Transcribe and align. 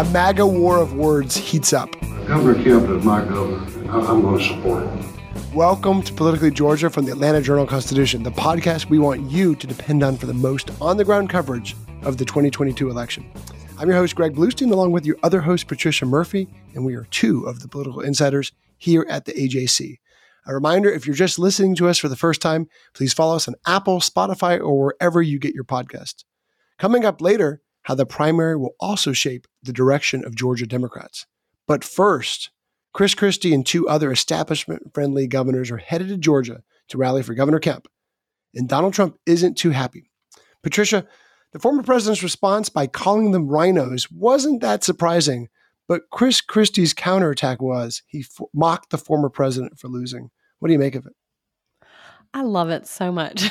A 0.00 0.04
MAGA 0.12 0.46
war 0.46 0.78
of 0.78 0.94
words 0.94 1.36
heats 1.36 1.74
up. 1.74 1.94
Governor 2.26 2.54
Kemp 2.54 2.88
is 2.88 3.04
my 3.04 3.22
governor, 3.22 3.62
and 3.80 3.90
I'm 3.90 4.22
going 4.22 4.38
to 4.38 4.44
support 4.44 4.84
him. 4.84 5.54
Welcome 5.54 6.00
to 6.00 6.14
Politically 6.14 6.50
Georgia 6.50 6.88
from 6.88 7.04
the 7.04 7.12
Atlanta 7.12 7.42
Journal 7.42 7.66
Constitution, 7.66 8.22
the 8.22 8.30
podcast 8.30 8.86
we 8.86 8.98
want 8.98 9.30
you 9.30 9.54
to 9.54 9.66
depend 9.66 10.02
on 10.02 10.16
for 10.16 10.24
the 10.24 10.32
most 10.32 10.70
on 10.80 10.96
the 10.96 11.04
ground 11.04 11.28
coverage 11.28 11.76
of 12.00 12.16
the 12.16 12.24
2022 12.24 12.88
election. 12.88 13.30
I'm 13.78 13.88
your 13.88 13.98
host, 13.98 14.14
Greg 14.14 14.34
Bluestein, 14.34 14.72
along 14.72 14.92
with 14.92 15.04
your 15.04 15.18
other 15.22 15.42
host, 15.42 15.68
Patricia 15.68 16.06
Murphy, 16.06 16.48
and 16.74 16.86
we 16.86 16.94
are 16.94 17.06
two 17.10 17.44
of 17.44 17.60
the 17.60 17.68
political 17.68 18.00
insiders 18.00 18.52
here 18.78 19.04
at 19.06 19.26
the 19.26 19.32
AJC. 19.32 19.98
A 20.46 20.54
reminder 20.54 20.90
if 20.90 21.06
you're 21.06 21.14
just 21.14 21.38
listening 21.38 21.74
to 21.74 21.88
us 21.88 21.98
for 21.98 22.08
the 22.08 22.16
first 22.16 22.40
time, 22.40 22.68
please 22.94 23.12
follow 23.12 23.36
us 23.36 23.48
on 23.48 23.54
Apple, 23.66 24.00
Spotify, 24.00 24.58
or 24.58 24.82
wherever 24.82 25.20
you 25.20 25.38
get 25.38 25.54
your 25.54 25.64
podcast. 25.64 26.24
Coming 26.78 27.04
up 27.04 27.20
later, 27.20 27.60
how 27.82 27.94
the 27.94 28.06
primary 28.06 28.56
will 28.56 28.74
also 28.78 29.12
shape 29.12 29.46
the 29.62 29.72
direction 29.72 30.24
of 30.24 30.34
Georgia 30.34 30.66
Democrats. 30.66 31.26
But 31.66 31.84
first, 31.84 32.50
Chris 32.92 33.14
Christie 33.14 33.54
and 33.54 33.64
two 33.64 33.88
other 33.88 34.10
establishment 34.10 34.92
friendly 34.92 35.26
governors 35.26 35.70
are 35.70 35.78
headed 35.78 36.08
to 36.08 36.16
Georgia 36.16 36.62
to 36.88 36.98
rally 36.98 37.22
for 37.22 37.34
Governor 37.34 37.60
Kemp. 37.60 37.86
And 38.54 38.68
Donald 38.68 38.94
Trump 38.94 39.16
isn't 39.26 39.56
too 39.56 39.70
happy. 39.70 40.10
Patricia, 40.62 41.06
the 41.52 41.58
former 41.58 41.82
president's 41.82 42.22
response 42.22 42.68
by 42.68 42.86
calling 42.86 43.30
them 43.30 43.48
rhinos 43.48 44.10
wasn't 44.10 44.60
that 44.60 44.84
surprising, 44.84 45.48
but 45.88 46.02
Chris 46.10 46.40
Christie's 46.40 46.94
counterattack 46.94 47.62
was 47.62 48.02
he 48.06 48.20
f- 48.20 48.46
mocked 48.52 48.90
the 48.90 48.98
former 48.98 49.28
president 49.28 49.78
for 49.78 49.88
losing. 49.88 50.30
What 50.58 50.68
do 50.68 50.72
you 50.72 50.78
make 50.78 50.94
of 50.94 51.06
it? 51.06 51.12
I 52.32 52.42
love 52.42 52.70
it 52.70 52.86
so 52.86 53.10
much. 53.10 53.50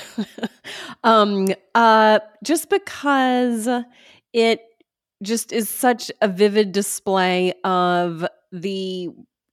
um, 1.04 1.48
uh, 1.76 2.20
just 2.44 2.70
because 2.70 3.68
it 4.34 4.62
just 5.24 5.52
is 5.52 5.70
such 5.70 6.12
a 6.22 6.28
vivid 6.28 6.72
display 6.72 7.54
of 7.64 8.26
the 8.52 9.10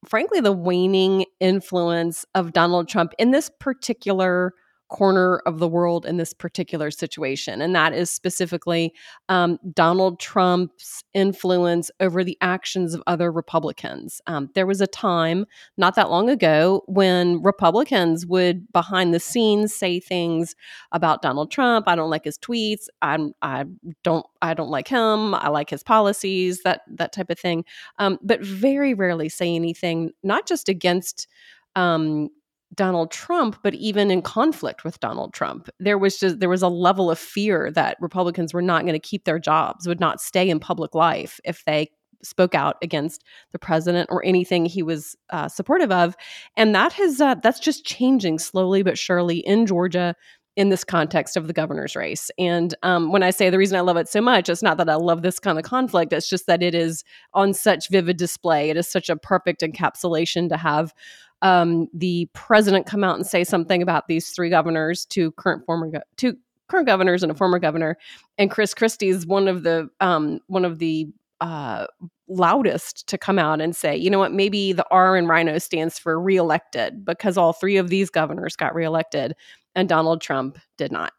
frankly 0.06 0.40
the 0.40 0.52
waning 0.52 1.24
influence 1.40 2.24
of 2.34 2.52
Donald 2.52 2.88
Trump 2.88 3.12
in 3.18 3.30
this 3.32 3.50
particular 3.58 4.52
corner 4.88 5.38
of 5.46 5.58
the 5.58 5.68
world 5.68 6.06
in 6.06 6.16
this 6.16 6.32
particular 6.32 6.90
situation. 6.90 7.60
And 7.60 7.74
that 7.74 7.92
is 7.92 8.10
specifically 8.10 8.94
um, 9.28 9.58
Donald 9.72 10.20
Trump's 10.20 11.02
influence 11.12 11.90
over 11.98 12.22
the 12.22 12.38
actions 12.40 12.94
of 12.94 13.02
other 13.06 13.32
Republicans. 13.32 14.20
Um, 14.26 14.50
there 14.54 14.66
was 14.66 14.80
a 14.80 14.86
time 14.86 15.46
not 15.76 15.96
that 15.96 16.10
long 16.10 16.30
ago 16.30 16.82
when 16.86 17.42
Republicans 17.42 18.26
would 18.26 18.72
behind 18.72 19.12
the 19.12 19.20
scenes 19.20 19.74
say 19.74 19.98
things 19.98 20.54
about 20.92 21.22
Donald 21.22 21.50
Trump. 21.50 21.88
I 21.88 21.96
don't 21.96 22.10
like 22.10 22.24
his 22.24 22.38
tweets. 22.38 22.86
I'm, 23.02 23.32
I 23.42 23.64
don't, 24.04 24.26
I 24.40 24.54
don't 24.54 24.70
like 24.70 24.88
him. 24.88 25.34
I 25.34 25.48
like 25.48 25.70
his 25.70 25.82
policies, 25.82 26.62
that, 26.62 26.82
that 26.88 27.12
type 27.12 27.30
of 27.30 27.38
thing. 27.38 27.64
Um, 27.98 28.18
but 28.22 28.40
very 28.40 28.94
rarely 28.94 29.28
say 29.28 29.54
anything, 29.54 30.12
not 30.22 30.46
just 30.46 30.68
against 30.68 31.26
um, 31.74 32.30
Donald 32.74 33.10
Trump, 33.10 33.58
but 33.62 33.74
even 33.74 34.10
in 34.10 34.22
conflict 34.22 34.84
with 34.84 35.00
Donald 35.00 35.32
Trump, 35.32 35.68
there 35.78 35.98
was 35.98 36.18
just 36.18 36.40
there 36.40 36.48
was 36.48 36.62
a 36.62 36.68
level 36.68 37.10
of 37.10 37.18
fear 37.18 37.70
that 37.72 37.96
Republicans 38.00 38.52
were 38.52 38.62
not 38.62 38.82
going 38.82 38.92
to 38.94 38.98
keep 38.98 39.24
their 39.24 39.38
jobs, 39.38 39.86
would 39.86 40.00
not 40.00 40.20
stay 40.20 40.48
in 40.48 40.58
public 40.58 40.94
life 40.94 41.40
if 41.44 41.64
they 41.64 41.90
spoke 42.22 42.54
out 42.54 42.76
against 42.82 43.22
the 43.52 43.58
president 43.58 44.08
or 44.10 44.24
anything 44.24 44.66
he 44.66 44.82
was 44.82 45.16
uh, 45.30 45.48
supportive 45.48 45.92
of, 45.92 46.16
and 46.56 46.74
that 46.74 46.92
has 46.92 47.20
uh, 47.20 47.36
that's 47.36 47.60
just 47.60 47.84
changing 47.84 48.38
slowly 48.38 48.82
but 48.82 48.98
surely 48.98 49.38
in 49.38 49.66
Georgia 49.66 50.14
in 50.56 50.70
this 50.70 50.84
context 50.84 51.36
of 51.36 51.46
the 51.46 51.52
governor's 51.52 51.94
race. 51.94 52.30
And 52.38 52.74
um, 52.82 53.12
when 53.12 53.22
I 53.22 53.30
say 53.30 53.50
the 53.50 53.58
reason 53.58 53.76
I 53.76 53.82
love 53.82 53.98
it 53.98 54.08
so 54.08 54.22
much, 54.22 54.48
it's 54.48 54.62
not 54.62 54.78
that 54.78 54.88
I 54.88 54.94
love 54.94 55.20
this 55.20 55.38
kind 55.38 55.58
of 55.58 55.64
conflict. 55.64 56.14
It's 56.14 56.30
just 56.30 56.46
that 56.46 56.62
it 56.62 56.74
is 56.74 57.04
on 57.34 57.52
such 57.52 57.90
vivid 57.90 58.16
display. 58.16 58.70
It 58.70 58.78
is 58.78 58.88
such 58.88 59.10
a 59.10 59.16
perfect 59.16 59.60
encapsulation 59.60 60.48
to 60.48 60.56
have 60.56 60.94
um, 61.42 61.88
the 61.92 62.28
president 62.32 62.86
come 62.86 63.04
out 63.04 63.16
and 63.16 63.26
say 63.26 63.44
something 63.44 63.82
about 63.82 64.08
these 64.08 64.30
three 64.30 64.50
governors, 64.50 65.06
two 65.06 65.32
current 65.32 65.64
former 65.66 65.90
go- 65.90 66.02
two 66.16 66.36
current 66.68 66.86
governors 66.86 67.22
and 67.22 67.30
a 67.30 67.34
former 67.34 67.58
governor, 67.58 67.96
and 68.38 68.50
Chris 68.50 68.74
Christie 68.74 69.08
is 69.08 69.26
one 69.26 69.48
of 69.48 69.62
the 69.62 69.88
um, 70.00 70.40
one 70.46 70.64
of 70.64 70.78
the 70.78 71.08
uh, 71.40 71.86
loudest 72.28 73.06
to 73.08 73.18
come 73.18 73.38
out 73.38 73.60
and 73.60 73.76
say, 73.76 73.96
you 73.96 74.10
know 74.10 74.18
what, 74.18 74.32
maybe 74.32 74.72
the 74.72 74.86
R 74.90 75.16
in 75.16 75.26
Rhino 75.26 75.58
stands 75.58 75.98
for 75.98 76.20
reelected 76.20 77.04
because 77.04 77.36
all 77.36 77.52
three 77.52 77.76
of 77.76 77.88
these 77.88 78.10
governors 78.10 78.56
got 78.56 78.74
reelected 78.74 79.34
and 79.74 79.88
Donald 79.88 80.20
Trump 80.20 80.58
did 80.78 80.90
not. 80.90 81.12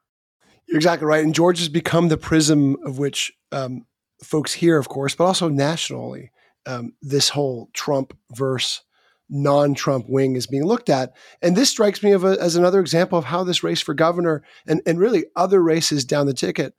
You're 0.68 0.78
exactly 0.78 1.08
right. 1.08 1.24
And 1.24 1.34
Georgia 1.34 1.62
has 1.62 1.70
become 1.70 2.10
the 2.10 2.18
prism 2.18 2.76
of 2.84 2.98
which 2.98 3.32
um, 3.52 3.86
folks 4.22 4.54
here, 4.54 4.78
of 4.78 4.90
course, 4.90 5.16
but 5.16 5.26
also 5.26 5.48
nationally, 5.48 6.32
um, 6.66 6.94
this 7.02 7.30
whole 7.30 7.70
Trump 7.74 8.18
verse 8.34 8.84
non-Trump 9.30 10.06
wing 10.08 10.36
is 10.36 10.48
being 10.48 10.66
looked 10.66 10.90
at. 10.90 11.14
And 11.42 11.56
this 11.56 11.70
strikes 11.70 12.02
me 12.02 12.14
a, 12.14 12.20
as 12.20 12.56
another 12.56 12.80
example 12.80 13.18
of 13.18 13.26
how 13.26 13.44
this 13.44 13.64
race 13.64 13.82
for 13.82 13.94
governor 13.94 14.44
and, 14.66 14.82
and 14.86 15.00
really 15.00 15.26
other 15.36 15.62
races 15.62 16.06
down 16.06 16.28
the 16.28 16.34
ticket 16.34 16.74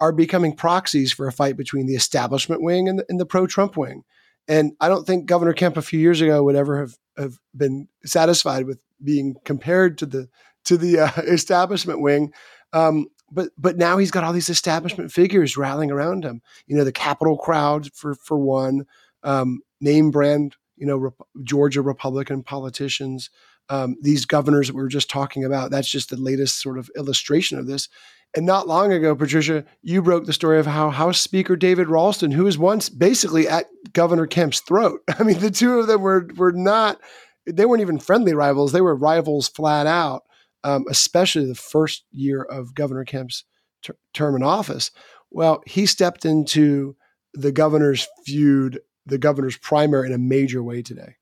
are 0.00 0.12
becoming 0.12 0.54
proxies 0.54 1.12
for 1.12 1.26
a 1.26 1.32
fight 1.32 1.56
between 1.56 1.86
the 1.86 1.94
establishment 1.94 2.62
wing 2.62 2.88
and 2.88 2.98
the, 2.98 3.06
and 3.08 3.18
the 3.20 3.26
pro-Trump 3.26 3.76
wing. 3.76 4.02
And 4.46 4.72
I 4.80 4.88
don't 4.88 5.06
think 5.06 5.26
Governor 5.26 5.54
Kemp 5.54 5.76
a 5.76 5.82
few 5.82 5.98
years 5.98 6.20
ago 6.20 6.42
would 6.42 6.56
ever 6.56 6.78
have, 6.78 6.96
have 7.16 7.38
been 7.56 7.88
satisfied 8.04 8.66
with 8.66 8.82
being 9.02 9.36
compared 9.44 9.98
to 9.98 10.06
the 10.06 10.28
to 10.64 10.76
the 10.76 11.00
uh, 11.00 11.10
establishment 11.22 12.00
wing. 12.00 12.32
Um, 12.72 13.06
but 13.30 13.50
but 13.56 13.76
now 13.78 13.96
he's 13.96 14.10
got 14.10 14.24
all 14.24 14.32
these 14.32 14.50
establishment 14.50 15.12
figures 15.12 15.56
rallying 15.56 15.90
around 15.90 16.24
him. 16.24 16.42
You 16.66 16.76
know, 16.76 16.84
the 16.84 16.92
Capitol 16.92 17.38
crowd 17.38 17.90
for 17.94 18.14
for 18.14 18.38
one, 18.38 18.84
um, 19.22 19.60
name 19.80 20.10
brand 20.10 20.56
you 20.76 20.86
know, 20.86 20.96
Rep- 20.96 21.14
Georgia 21.42 21.82
Republican 21.82 22.42
politicians, 22.42 23.30
um, 23.68 23.96
these 24.00 24.26
governors 24.26 24.66
that 24.66 24.76
we 24.76 24.82
were 24.82 24.88
just 24.88 25.10
talking 25.10 25.44
about. 25.44 25.70
That's 25.70 25.90
just 25.90 26.10
the 26.10 26.16
latest 26.16 26.60
sort 26.60 26.78
of 26.78 26.90
illustration 26.96 27.58
of 27.58 27.66
this. 27.66 27.88
And 28.36 28.44
not 28.46 28.66
long 28.66 28.92
ago, 28.92 29.14
Patricia, 29.14 29.64
you 29.82 30.02
broke 30.02 30.26
the 30.26 30.32
story 30.32 30.58
of 30.58 30.66
how 30.66 30.90
House 30.90 31.20
Speaker 31.20 31.54
David 31.54 31.88
Ralston, 31.88 32.32
who 32.32 32.44
was 32.44 32.58
once 32.58 32.88
basically 32.88 33.46
at 33.46 33.66
Governor 33.92 34.26
Kemp's 34.26 34.60
throat. 34.60 35.02
I 35.18 35.22
mean, 35.22 35.38
the 35.38 35.50
two 35.50 35.78
of 35.78 35.86
them 35.86 36.02
were 36.02 36.28
were 36.36 36.52
not 36.52 37.00
they 37.46 37.66
weren't 37.66 37.82
even 37.82 37.98
friendly 37.98 38.34
rivals; 38.34 38.72
they 38.72 38.80
were 38.80 38.96
rivals 38.96 39.48
flat 39.48 39.86
out. 39.86 40.24
Um, 40.64 40.86
especially 40.88 41.44
the 41.44 41.54
first 41.54 42.04
year 42.10 42.42
of 42.42 42.74
Governor 42.74 43.04
Kemp's 43.04 43.44
ter- 43.82 43.98
term 44.14 44.34
in 44.34 44.42
office. 44.42 44.90
Well, 45.30 45.62
he 45.66 45.84
stepped 45.84 46.24
into 46.24 46.96
the 47.34 47.52
governor's 47.52 48.08
feud 48.24 48.80
the 49.06 49.18
governor's 49.18 49.56
primary 49.56 50.06
in 50.06 50.14
a 50.14 50.18
major 50.18 50.62
way 50.62 50.82
today. 50.82 51.16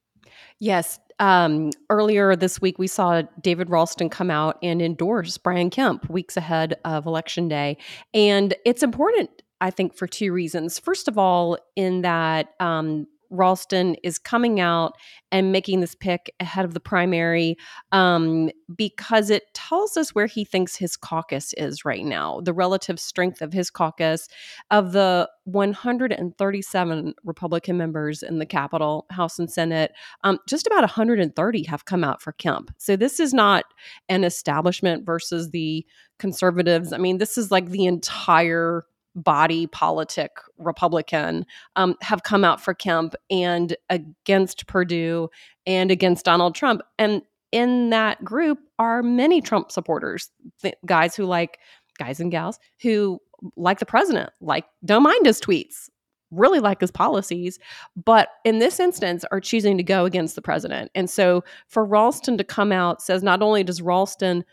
Yes. 0.58 0.98
Um, 1.18 1.70
earlier 1.90 2.34
this 2.36 2.60
week, 2.60 2.78
we 2.78 2.86
saw 2.86 3.22
David 3.40 3.70
Ralston 3.70 4.08
come 4.08 4.30
out 4.30 4.58
and 4.62 4.80
endorse 4.80 5.38
Brian 5.38 5.70
Kemp 5.70 6.08
weeks 6.08 6.36
ahead 6.36 6.74
of 6.84 7.06
Election 7.06 7.48
Day. 7.48 7.76
And 8.14 8.54
it's 8.64 8.82
important, 8.82 9.42
I 9.60 9.70
think, 9.70 9.94
for 9.94 10.06
two 10.06 10.32
reasons. 10.32 10.78
First 10.78 11.08
of 11.08 11.18
all, 11.18 11.58
in 11.76 12.02
that 12.02 12.54
um, 12.60 13.06
Ralston 13.32 13.96
is 14.04 14.18
coming 14.18 14.60
out 14.60 14.92
and 15.32 15.50
making 15.50 15.80
this 15.80 15.94
pick 15.94 16.32
ahead 16.38 16.64
of 16.64 16.74
the 16.74 16.80
primary 16.80 17.56
um, 17.90 18.50
because 18.76 19.30
it 19.30 19.42
tells 19.54 19.96
us 19.96 20.14
where 20.14 20.26
he 20.26 20.44
thinks 20.44 20.76
his 20.76 20.96
caucus 20.96 21.54
is 21.54 21.84
right 21.84 22.04
now, 22.04 22.40
the 22.42 22.52
relative 22.52 23.00
strength 23.00 23.40
of 23.40 23.52
his 23.52 23.70
caucus. 23.70 24.28
Of 24.70 24.92
the 24.92 25.28
137 25.44 27.14
Republican 27.24 27.76
members 27.76 28.22
in 28.22 28.38
the 28.38 28.46
Capitol, 28.46 29.06
House, 29.10 29.38
and 29.38 29.50
Senate, 29.50 29.92
um, 30.22 30.38
just 30.48 30.66
about 30.66 30.82
130 30.82 31.62
have 31.64 31.84
come 31.84 32.04
out 32.04 32.22
for 32.22 32.32
Kemp. 32.32 32.70
So 32.78 32.96
this 32.96 33.18
is 33.18 33.34
not 33.34 33.64
an 34.08 34.24
establishment 34.24 35.04
versus 35.04 35.50
the 35.50 35.84
conservatives. 36.18 36.92
I 36.92 36.98
mean, 36.98 37.18
this 37.18 37.36
is 37.36 37.50
like 37.50 37.70
the 37.70 37.86
entire 37.86 38.84
body 39.14 39.66
politic 39.66 40.30
Republican 40.58 41.44
um, 41.76 41.96
have 42.00 42.22
come 42.22 42.44
out 42.44 42.60
for 42.60 42.74
Kemp 42.74 43.14
and 43.30 43.76
against 43.90 44.66
Perdue 44.66 45.28
and 45.66 45.90
against 45.90 46.24
Donald 46.24 46.54
Trump. 46.54 46.82
And 46.98 47.22
in 47.52 47.90
that 47.90 48.24
group 48.24 48.58
are 48.78 49.02
many 49.02 49.40
Trump 49.40 49.70
supporters, 49.70 50.30
th- 50.62 50.74
guys 50.86 51.14
who 51.14 51.24
like 51.24 51.58
guys 51.98 52.20
and 52.20 52.30
gals 52.30 52.58
who 52.80 53.18
like 53.56 53.78
the 53.78 53.86
president, 53.86 54.30
like 54.40 54.64
don't 54.84 55.02
mind 55.02 55.26
his 55.26 55.40
tweets, 55.40 55.90
really 56.30 56.60
like 56.60 56.80
his 56.80 56.90
policies, 56.90 57.58
but 58.04 58.28
in 58.44 58.58
this 58.58 58.80
instance 58.80 59.24
are 59.30 59.40
choosing 59.40 59.76
to 59.76 59.82
go 59.82 60.04
against 60.04 60.34
the 60.34 60.42
president. 60.42 60.90
And 60.94 61.10
so 61.10 61.44
for 61.68 61.84
Ralston 61.84 62.38
to 62.38 62.44
come 62.44 62.72
out 62.72 63.02
says 63.02 63.22
not 63.22 63.42
only 63.42 63.62
does 63.62 63.82
Ralston 63.82 64.44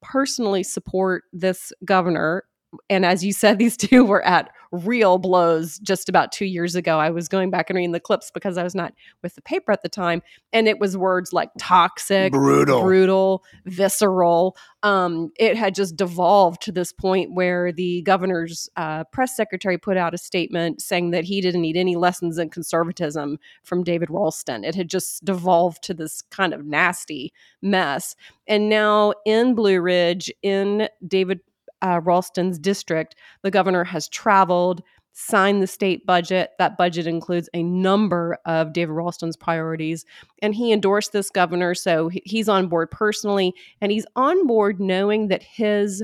personally 0.00 0.62
support 0.62 1.24
this 1.32 1.72
governor 1.84 2.44
and 2.88 3.04
as 3.04 3.24
you 3.24 3.32
said, 3.32 3.58
these 3.58 3.76
two 3.76 4.04
were 4.04 4.24
at 4.24 4.50
real 4.72 5.18
blows 5.18 5.78
just 5.78 6.08
about 6.08 6.32
two 6.32 6.46
years 6.46 6.74
ago. 6.74 6.98
I 6.98 7.10
was 7.10 7.28
going 7.28 7.50
back 7.50 7.70
and 7.70 7.76
reading 7.76 7.92
the 7.92 8.00
clips 8.00 8.30
because 8.32 8.58
I 8.58 8.64
was 8.64 8.74
not 8.74 8.92
with 9.22 9.34
the 9.36 9.42
paper 9.42 9.70
at 9.70 9.82
the 9.82 9.88
time, 9.88 10.22
and 10.52 10.66
it 10.66 10.78
was 10.78 10.96
words 10.96 11.32
like 11.32 11.50
toxic, 11.58 12.32
brutal, 12.32 12.82
brutal, 12.82 13.44
visceral. 13.66 14.56
Um, 14.82 15.30
it 15.38 15.56
had 15.56 15.74
just 15.74 15.96
devolved 15.96 16.60
to 16.62 16.72
this 16.72 16.92
point 16.92 17.32
where 17.34 17.72
the 17.72 18.02
governor's 18.02 18.68
uh, 18.76 19.04
press 19.04 19.36
secretary 19.36 19.78
put 19.78 19.96
out 19.96 20.14
a 20.14 20.18
statement 20.18 20.80
saying 20.82 21.10
that 21.12 21.24
he 21.24 21.40
didn't 21.40 21.62
need 21.62 21.76
any 21.76 21.96
lessons 21.96 22.38
in 22.38 22.50
conservatism 22.50 23.38
from 23.62 23.84
David 23.84 24.10
Ralston. 24.10 24.64
It 24.64 24.74
had 24.74 24.90
just 24.90 25.24
devolved 25.24 25.82
to 25.84 25.94
this 25.94 26.22
kind 26.22 26.52
of 26.52 26.66
nasty 26.66 27.32
mess. 27.62 28.16
And 28.46 28.68
now 28.68 29.14
in 29.24 29.54
Blue 29.54 29.80
Ridge, 29.80 30.32
in 30.42 30.88
David 31.06 31.40
uh, 31.84 32.00
Ralston's 32.02 32.58
district, 32.58 33.14
the 33.42 33.50
governor 33.50 33.84
has 33.84 34.08
traveled, 34.08 34.82
signed 35.12 35.62
the 35.62 35.66
state 35.66 36.06
budget. 36.06 36.52
That 36.58 36.78
budget 36.78 37.06
includes 37.06 37.50
a 37.52 37.62
number 37.62 38.38
of 38.46 38.72
David 38.72 38.94
Ralston's 38.94 39.36
priorities. 39.36 40.06
And 40.40 40.54
he 40.54 40.72
endorsed 40.72 41.12
this 41.12 41.30
governor. 41.30 41.74
So 41.74 42.10
he's 42.24 42.48
on 42.48 42.68
board 42.68 42.90
personally. 42.90 43.54
And 43.82 43.92
he's 43.92 44.06
on 44.16 44.46
board 44.46 44.80
knowing 44.80 45.28
that 45.28 45.42
his 45.42 46.02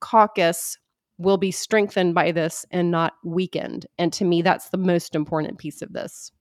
caucus 0.00 0.78
will 1.18 1.36
be 1.36 1.50
strengthened 1.50 2.14
by 2.14 2.32
this 2.32 2.64
and 2.70 2.90
not 2.90 3.14
weakened. 3.22 3.86
And 3.98 4.12
to 4.14 4.24
me, 4.24 4.40
that's 4.40 4.70
the 4.70 4.78
most 4.78 5.14
important 5.14 5.58
piece 5.58 5.82
of 5.82 5.92
this. 5.92 6.32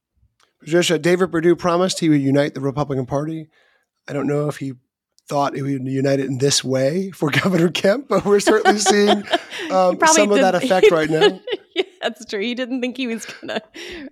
Patricia, 0.60 0.98
David 0.98 1.31
Perdue 1.31 1.56
promised 1.56 2.00
he 2.00 2.10
would 2.10 2.22
unite 2.22 2.54
the 2.54 2.62
Republican 2.62 3.06
Party. 3.06 3.50
I 4.07 4.13
don't 4.13 4.28
know 4.28 4.48
if 4.48 4.57
he 4.57 4.74
thought 5.27 5.57
it 5.57 5.62
would 5.62 5.88
unite 5.88 6.19
it 6.19 6.27
in 6.27 6.38
this 6.38 6.63
way 6.63 7.12
for 7.12 7.29
Governor 7.44 7.69
Kemp, 7.69 8.07
but 8.07 8.25
we're 8.25 8.39
certainly 8.39 8.79
seeing 8.79 9.24
um, 9.71 9.97
some 10.06 10.31
of 10.31 10.39
that 10.39 10.56
effect 10.56 10.91
right 10.91 11.09
now. 11.09 11.39
yeah, 11.75 11.83
that's 12.01 12.25
true. 12.25 12.39
He 12.39 12.56
didn't 12.56 12.81
think 12.81 12.97
he 12.97 13.07
was 13.07 13.25
going 13.25 13.47
to 13.50 13.62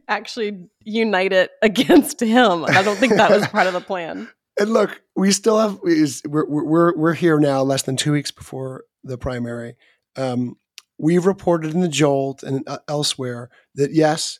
actually 0.07 0.67
unite 0.83 1.33
it 1.33 1.51
against 1.61 2.21
him. 2.21 2.65
I 2.65 2.81
don't 2.83 2.97
think 2.97 3.13
that 3.13 3.31
was 3.31 3.47
part 3.47 3.67
of 3.67 3.73
the 3.73 3.81
plan. 3.81 4.29
And 4.59 4.71
look, 4.71 5.01
we 5.15 5.31
still 5.31 5.59
have 5.59 5.79
is 5.83 6.21
we're 6.25 6.45
we're 6.47 6.95
we're 6.95 7.13
here 7.13 7.39
now, 7.39 7.61
less 7.61 7.81
than 7.81 7.97
two 7.97 8.13
weeks 8.13 8.31
before 8.31 8.85
the 9.03 9.17
primary. 9.17 9.75
Um, 10.15 10.55
we've 10.97 11.25
reported 11.25 11.73
in 11.73 11.81
the 11.81 11.89
Jolt 11.89 12.41
and 12.41 12.63
uh, 12.67 12.77
elsewhere 12.87 13.49
that 13.75 13.93
yes, 13.93 14.39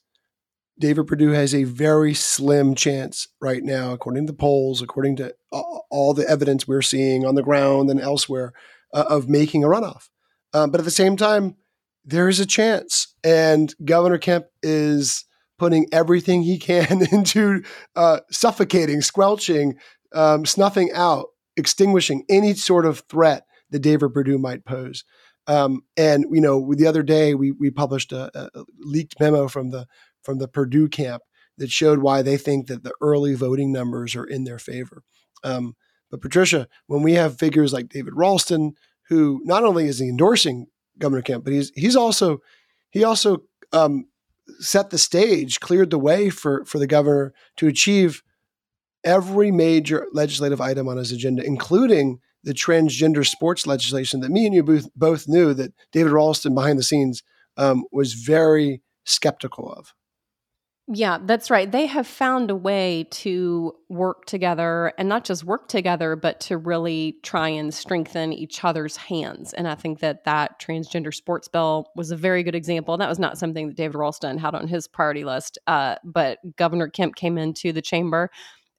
David 0.78 1.08
Perdue 1.08 1.32
has 1.32 1.56
a 1.56 1.64
very 1.64 2.14
slim 2.14 2.76
chance 2.76 3.28
right 3.42 3.64
now, 3.64 3.94
according 3.94 4.26
to 4.26 4.32
the 4.34 4.38
polls, 4.38 4.82
according 4.82 5.16
to 5.18 5.34
all 5.52 6.14
the 6.14 6.28
evidence 6.28 6.68
we're 6.68 6.82
seeing 6.82 7.26
on 7.26 7.36
the 7.36 7.44
ground 7.44 7.90
and 7.90 8.02
elsewhere, 8.02 8.52
uh, 8.94 9.06
of 9.10 9.30
making 9.30 9.64
a 9.64 9.68
runoff. 9.68 10.10
Um, 10.54 10.72
but 10.72 10.80
at 10.80 10.86
the 10.86 10.92
same 10.92 11.16
time, 11.16 11.56
there 12.04 12.30
is 12.30 12.40
a 12.40 12.46
chance, 12.46 13.16
and 13.24 13.74
Governor 13.84 14.18
Kemp 14.18 14.46
is 14.62 15.26
putting 15.58 15.88
everything 15.92 16.44
he 16.44 16.58
can 16.58 17.02
into 17.12 17.64
uh, 17.96 18.20
suffocating, 18.30 19.02
squelching, 19.02 19.76
um, 20.14 20.46
snuffing 20.46 20.92
out, 20.94 21.28
extinguishing 21.58 22.26
any 22.30 22.54
sort 22.54 22.86
of 22.86 23.00
threat 23.10 23.46
that 23.70 23.80
David 23.80 24.14
Perdue 24.14 24.38
might 24.38 24.66
pose. 24.66 25.04
Um, 25.48 25.82
and 25.96 26.26
you 26.32 26.42
know, 26.42 26.74
the 26.74 26.88
other 26.88 27.04
day 27.04 27.36
we 27.36 27.52
we 27.52 27.70
published 27.70 28.12
a, 28.12 28.32
a, 28.38 28.64
leaked 28.80 29.20
memo 29.20 29.48
from 29.48 29.70
the 29.70 29.86
from 30.26 30.40
the 30.40 30.48
Perdue 30.48 30.90
camp 30.90 31.24
that 31.58 31.72
showed 31.72 32.00
why 32.00 32.22
they 32.22 32.38
think 32.38 32.68
that 32.68 32.84
the 32.84 32.94
early 33.02 33.34
voting 33.36 33.72
numbers 33.72 34.16
are 34.16 34.26
in 34.26 34.44
their 34.44 34.60
favor. 34.60 35.04
Um, 35.44 35.76
but 36.12 36.22
Patricia, 36.22 36.68
when 36.88 37.02
we 37.02 37.14
have 37.14 37.38
figures 37.38 37.72
like 37.74 37.90
David 37.90 38.14
Ralston, 38.16 38.74
who 39.10 39.42
not 39.44 39.64
only 39.64 39.88
is 39.88 40.00
he 40.00 40.10
endorsing 40.10 40.68
Governor 40.98 41.22
Kemp, 41.22 41.44
but 41.44 41.54
he's 41.54 41.72
he's 41.76 41.96
also 41.96 42.40
he 42.90 43.04
also 43.04 43.44
um, 43.72 44.08
set 44.60 44.90
the 44.90 44.98
stage, 44.98 45.60
cleared 45.60 45.90
the 45.90 46.00
way 46.00 46.30
for 46.30 46.66
for 46.66 46.80
the 46.80 46.88
governor 46.88 47.34
to 47.58 47.68
achieve 47.68 48.24
every 49.04 49.52
major 49.52 50.08
legislative 50.14 50.60
item 50.60 50.88
on 50.88 50.98
his 50.98 51.12
agenda, 51.12 51.44
including 51.44 52.20
the 52.44 52.54
transgender 52.54 53.26
sports 53.26 53.68
legislation 53.68 54.20
that 54.22 54.32
me 54.32 54.46
and 54.46 54.56
you 54.56 54.64
both, 54.64 54.88
both 54.96 55.28
knew 55.28 55.54
that 55.54 55.74
David 55.92 56.12
Ralston 56.12 56.54
behind 56.56 56.78
the 56.78 56.84
scenes 56.84 57.24
um, 57.58 57.86
was 57.92 58.14
very 58.14 58.82
skeptical 59.04 59.72
of. 59.72 59.94
Yeah, 60.88 61.18
that's 61.20 61.50
right. 61.50 61.72
They 61.72 61.88
have 61.88 62.06
found 62.06 62.52
a 62.52 62.56
way 62.56 63.08
to 63.10 63.74
work 63.90 64.26
together 64.26 64.94
and 65.00 65.10
not 65.10 65.24
just 65.24 65.44
work 65.44 65.68
together, 65.68 66.16
but 66.16 66.40
to 66.42 66.58
really 66.58 67.18
try 67.24 67.50
and 67.50 67.74
strengthen 67.74 68.32
each 68.32 68.64
other's 68.64 68.96
hands. 68.96 69.52
And 69.54 69.68
I 69.68 69.74
think 69.74 70.00
that 70.02 70.26
that 70.26 70.62
transgender 70.62 71.12
sports 71.12 71.48
bill 71.48 71.90
was 71.96 72.12
a 72.12 72.16
very 72.16 72.44
good 72.44 72.54
example. 72.54 72.98
That 72.98 73.10
was 73.10 73.18
not 73.18 73.40
something 73.40 73.70
that 73.70 73.78
David 73.78 73.96
Ralston 73.96 74.38
had 74.38 74.54
on 74.54 74.68
his 74.68 74.88
priority 74.88 75.24
list, 75.24 75.58
uh, 75.66 75.96
but 76.04 76.38
Governor 76.56 76.88
Kemp 76.88 77.16
came 77.16 77.40
into 77.40 77.74
the 77.74 77.82
chamber 77.82 78.30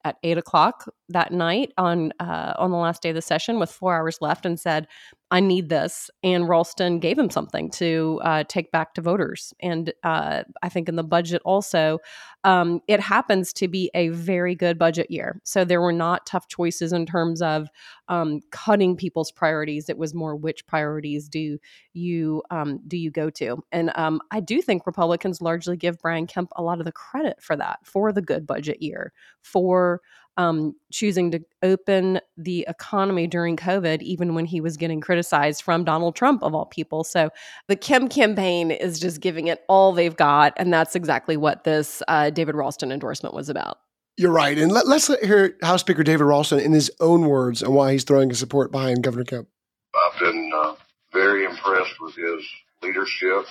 at 0.04 0.16
eight 0.22 0.38
o'clock 0.38 0.88
that 1.08 1.32
night 1.32 1.72
on 1.76 2.12
uh, 2.20 2.54
on 2.56 2.70
the 2.70 2.76
last 2.76 3.02
day 3.02 3.08
of 3.08 3.16
the 3.16 3.22
session 3.22 3.58
with 3.58 3.72
four 3.72 3.92
hours 3.92 4.18
left 4.20 4.46
and 4.46 4.60
said, 4.60 4.86
"I 5.30 5.40
need 5.40 5.68
this." 5.68 6.10
And 6.22 6.48
Ralston 6.48 7.00
gave 7.00 7.18
him 7.18 7.30
something 7.30 7.70
to 7.72 8.20
uh, 8.24 8.44
take 8.48 8.70
back 8.70 8.94
to 8.94 9.00
voters. 9.00 9.52
And 9.60 9.92
uh, 10.02 10.44
I 10.62 10.68
think 10.68 10.88
in 10.88 10.96
the 10.96 11.04
budget 11.04 11.42
also, 11.44 11.98
um, 12.44 12.80
it 12.86 13.00
happens 13.00 13.52
to 13.54 13.68
be 13.68 13.90
a 13.94 14.08
very 14.08 14.54
good 14.54 14.78
budget 14.78 15.10
year. 15.10 15.40
So 15.44 15.64
there 15.64 15.80
were 15.80 15.92
not 15.92 16.26
tough 16.26 16.48
choices 16.48 16.92
in 16.92 17.06
terms 17.06 17.42
of 17.42 17.68
um, 18.08 18.40
cutting 18.50 18.96
people's 18.96 19.32
priorities. 19.32 19.88
It 19.88 19.98
was 19.98 20.14
more 20.14 20.36
which 20.36 20.66
priorities 20.66 21.28
do 21.28 21.58
you 21.92 22.42
um, 22.50 22.80
do 22.86 22.96
you 22.96 23.10
go 23.10 23.30
to? 23.30 23.62
And 23.72 23.90
um, 23.96 24.20
I 24.30 24.40
do 24.40 24.62
think 24.62 24.86
Republicans 24.86 25.40
largely 25.40 25.76
give 25.76 25.98
Brian 25.98 26.26
Kemp 26.26 26.50
a 26.56 26.62
lot 26.62 26.78
of 26.78 26.84
the 26.84 26.92
credit 26.92 27.42
for 27.42 27.56
that, 27.56 27.80
for 27.84 28.12
the 28.12 28.22
good 28.22 28.46
budget 28.46 28.80
year, 28.80 29.12
for 29.42 30.00
um, 30.36 30.74
choosing 30.92 31.30
to 31.30 31.40
open 31.62 32.20
the 32.36 32.66
economy 32.68 33.26
during 33.26 33.56
COVID, 33.56 34.02
even 34.02 34.34
when 34.34 34.44
he 34.44 34.60
was 34.60 34.76
getting 34.76 35.00
criticized 35.00 35.62
from 35.62 35.84
Donald 35.84 36.14
Trump, 36.14 36.42
of 36.42 36.54
all 36.54 36.66
people. 36.66 37.04
So 37.04 37.30
the 37.68 37.76
Kemp 37.76 38.10
campaign 38.10 38.70
is 38.70 39.00
just 39.00 39.20
giving 39.20 39.46
it 39.46 39.64
all 39.68 39.92
they've 39.92 40.16
got. 40.16 40.52
And 40.56 40.72
that's 40.72 40.94
exactly 40.94 41.36
what 41.36 41.64
this 41.64 42.02
uh, 42.08 42.30
David 42.30 42.54
Ralston 42.54 42.92
endorsement 42.92 43.34
was 43.34 43.48
about. 43.48 43.78
You're 44.16 44.32
right. 44.32 44.56
And 44.58 44.72
let, 44.72 44.86
us 44.86 45.10
hear 45.22 45.56
House 45.62 45.80
Speaker 45.80 46.02
David 46.02 46.24
Ralston 46.24 46.58
in 46.58 46.72
his 46.72 46.90
own 47.00 47.28
words 47.28 47.62
on 47.62 47.74
why 47.74 47.92
he's 47.92 48.04
throwing 48.04 48.30
his 48.30 48.38
support 48.38 48.72
behind 48.72 49.02
Governor 49.02 49.24
Kemp. 49.24 49.48
I've 49.94 50.18
been 50.18 50.50
uh, 50.54 50.74
very 51.12 51.44
impressed 51.44 52.00
with 52.00 52.14
his 52.14 52.44
leadership. 52.82 53.46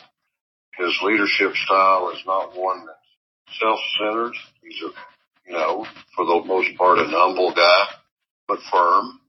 His 0.78 0.98
leadership 1.04 1.56
style 1.56 2.10
is 2.10 2.20
not 2.26 2.56
one 2.56 2.86
that's 2.86 3.60
self 3.60 3.80
centered. 4.00 4.34
He's 4.64 4.82
a 4.82 4.90
you 5.48 5.54
know, 5.54 5.86
for 6.16 6.26
the 6.26 6.44
most 6.46 6.76
part, 6.78 7.00
an 7.00 7.10
humble 7.10 7.54
guy, 7.54 7.86
but 8.48 8.60
firm. 8.72 9.20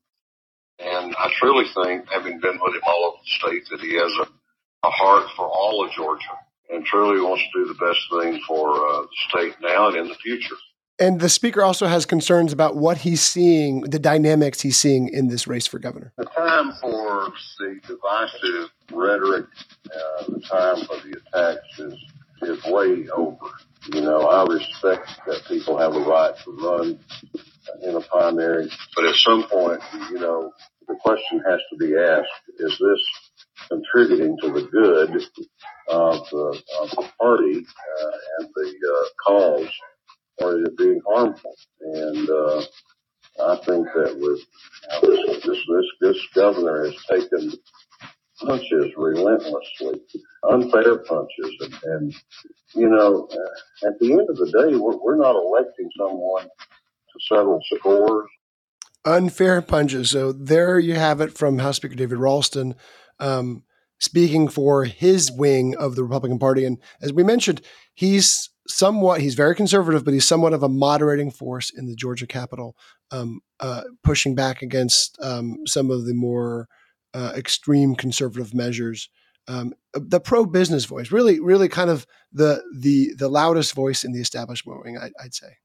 And 0.79 1.15
I 1.17 1.31
truly 1.39 1.65
think, 1.75 2.07
having 2.11 2.41
been 2.41 2.59
with 2.61 2.75
him 2.75 2.83
all 2.87 3.05
over 3.05 3.17
the 3.23 3.49
state, 3.49 3.63
that 3.71 3.81
he 3.81 3.95
has 3.95 4.13
a, 4.21 4.87
a 4.87 4.91
heart 4.91 5.29
for 5.37 5.47
all 5.47 5.85
of 5.85 5.93
Georgia 5.93 6.25
and 6.71 6.85
truly 6.85 7.21
wants 7.21 7.43
to 7.53 7.65
do 7.65 7.69
the 7.69 7.87
best 7.87 8.01
thing 8.11 8.41
for 8.47 8.75
uh, 8.75 9.03
the 9.03 9.09
state 9.29 9.55
now 9.63 9.89
and 9.89 9.97
in 9.97 10.09
the 10.09 10.15
future. 10.17 10.57
And 10.99 11.21
the 11.21 11.29
speaker 11.29 11.63
also 11.63 11.87
has 11.87 12.07
concerns 12.07 12.53
about 12.53 12.75
what 12.75 12.99
he's 12.99 13.21
seeing, 13.21 13.83
the 13.83 13.99
dynamics 13.99 14.63
he's 14.63 14.79
seeing 14.79 15.09
in 15.09 15.29
this 15.29 15.47
race 15.47 15.67
for 15.67 15.79
governor. 15.79 16.13
The 16.17 16.25
time 16.25 16.73
for 16.81 17.33
the 17.59 17.81
divisive 17.87 18.71
rhetoric, 18.91 19.47
uh, 19.95 20.25
the 20.29 20.41
time 20.41 20.87
for 20.87 20.97
the 21.07 21.21
attacks 21.27 21.79
is, 21.79 21.95
is 22.43 22.65
way 22.65 23.09
over. 23.11 23.47
You 23.93 24.03
know, 24.03 24.29
I 24.29 24.45
respect 24.53 25.11
that 25.27 25.45
people 25.49 25.79
have 25.79 25.95
a 25.97 26.01
right 26.01 26.35
to 26.45 26.53
run 26.53 27.01
in 27.83 27.97
a 27.97 28.01
primary, 28.03 28.71
but 28.97 29.07
at 29.07 29.17
some 29.17 29.45
point, 29.49 29.81
you 30.11 30.19
know, 30.21 30.53
the 30.89 30.97
question 30.97 31.43
has 31.49 31.61
to 31.71 31.77
be 31.79 31.97
asked, 31.97 32.29
is 32.59 32.79
this 32.79 33.69
contributing 33.69 34.37
to 34.43 34.53
the 34.53 34.69
good 34.73 35.11
of 35.89 36.19
the, 36.31 36.63
of 36.83 36.91
the 36.91 37.11
party 37.21 37.59
uh, 37.67 38.13
and 38.41 38.51
the 38.55 38.75
uh, 38.95 39.09
cause, 39.27 39.71
or 40.39 40.59
is 40.59 40.65
it 40.69 40.79
being 40.79 41.01
harmful? 41.09 41.55
And 41.83 42.31
uh, 42.31 42.63
I 43.45 43.57
think 43.67 43.87
that 43.95 44.17
with 44.19 44.41
this, 45.03 45.45
this, 45.45 45.59
this, 45.69 45.87
this 46.01 46.27
governor 46.35 46.87
has 46.87 46.97
taken 47.11 47.53
punches 48.41 48.93
relentlessly, 48.97 50.01
unfair 50.49 50.99
punches, 50.99 51.57
and, 51.61 51.75
and 51.85 52.15
you 52.75 52.89
know, 52.89 53.29
at 53.87 53.99
the 54.01 54.13
end 54.13 54.29
of 54.29 54.37
the 54.37 54.47
day, 54.47 54.77
we're, 54.77 54.97
we're 54.97 55.17
not 55.17 55.37
electing 55.37 55.89
someone 55.97 56.45
to 56.45 57.35
settle 57.35 57.61
scores. 57.75 58.29
Unfair 59.05 59.63
punches. 59.63 60.11
So 60.11 60.33
there 60.33 60.79
you 60.79 60.95
have 60.95 61.21
it 61.21 61.37
from 61.37 61.59
House 61.59 61.77
Speaker 61.77 61.95
David 61.95 62.19
Ralston. 62.19 62.75
Um, 63.19 63.63
speaking 63.99 64.49
for 64.49 64.85
his 64.85 65.31
wing 65.33 65.75
of 65.77 65.97
the 65.97 66.03
Republican 66.03 66.39
Party. 66.39 66.65
And 66.65 66.79
as 67.01 67.13
we 67.13 67.23
mentioned, 67.23 67.63
he's 67.95 68.51
somewhat, 68.69 69.21
he's 69.21 69.35
very 69.35 69.55
conservative, 69.55 70.05
but 70.05 70.15
he's 70.15 70.27
somewhat 70.27 70.53
of 70.53 70.63
a 70.63 70.69
moderating 70.69 71.31
force 71.31 71.71
in 71.71 71.87
the 71.87 71.95
Georgia 71.95 72.27
Capitol, 72.27 72.77
um, 73.11 73.41
uh, 73.61 73.83
pushing 74.03 74.35
back 74.35 74.63
against 74.63 75.19
um, 75.23 75.59
some 75.67 75.91
of 75.91 76.07
the 76.07 76.15
more 76.15 76.69
uh, 77.17 77.33
extreme 77.35 77.95
conservative 77.95 78.53
measures. 78.53 79.09
Um, 79.49 79.73
the 79.95 80.21
pro-business 80.21 80.85
voice, 80.85 81.11
really, 81.11 81.41
really, 81.41 81.69
kind 81.69 81.89
of 81.89 82.07
the 82.33 82.63
the 82.79 83.15
the 83.17 83.29
loudest 83.29 83.75
voice 83.75 84.05
in 84.05 84.13
the 84.13 84.21
establishment 84.21 84.85
wing, 84.85 84.99
I, 84.99 85.11
I'd 85.23 85.35
say. 85.35 85.57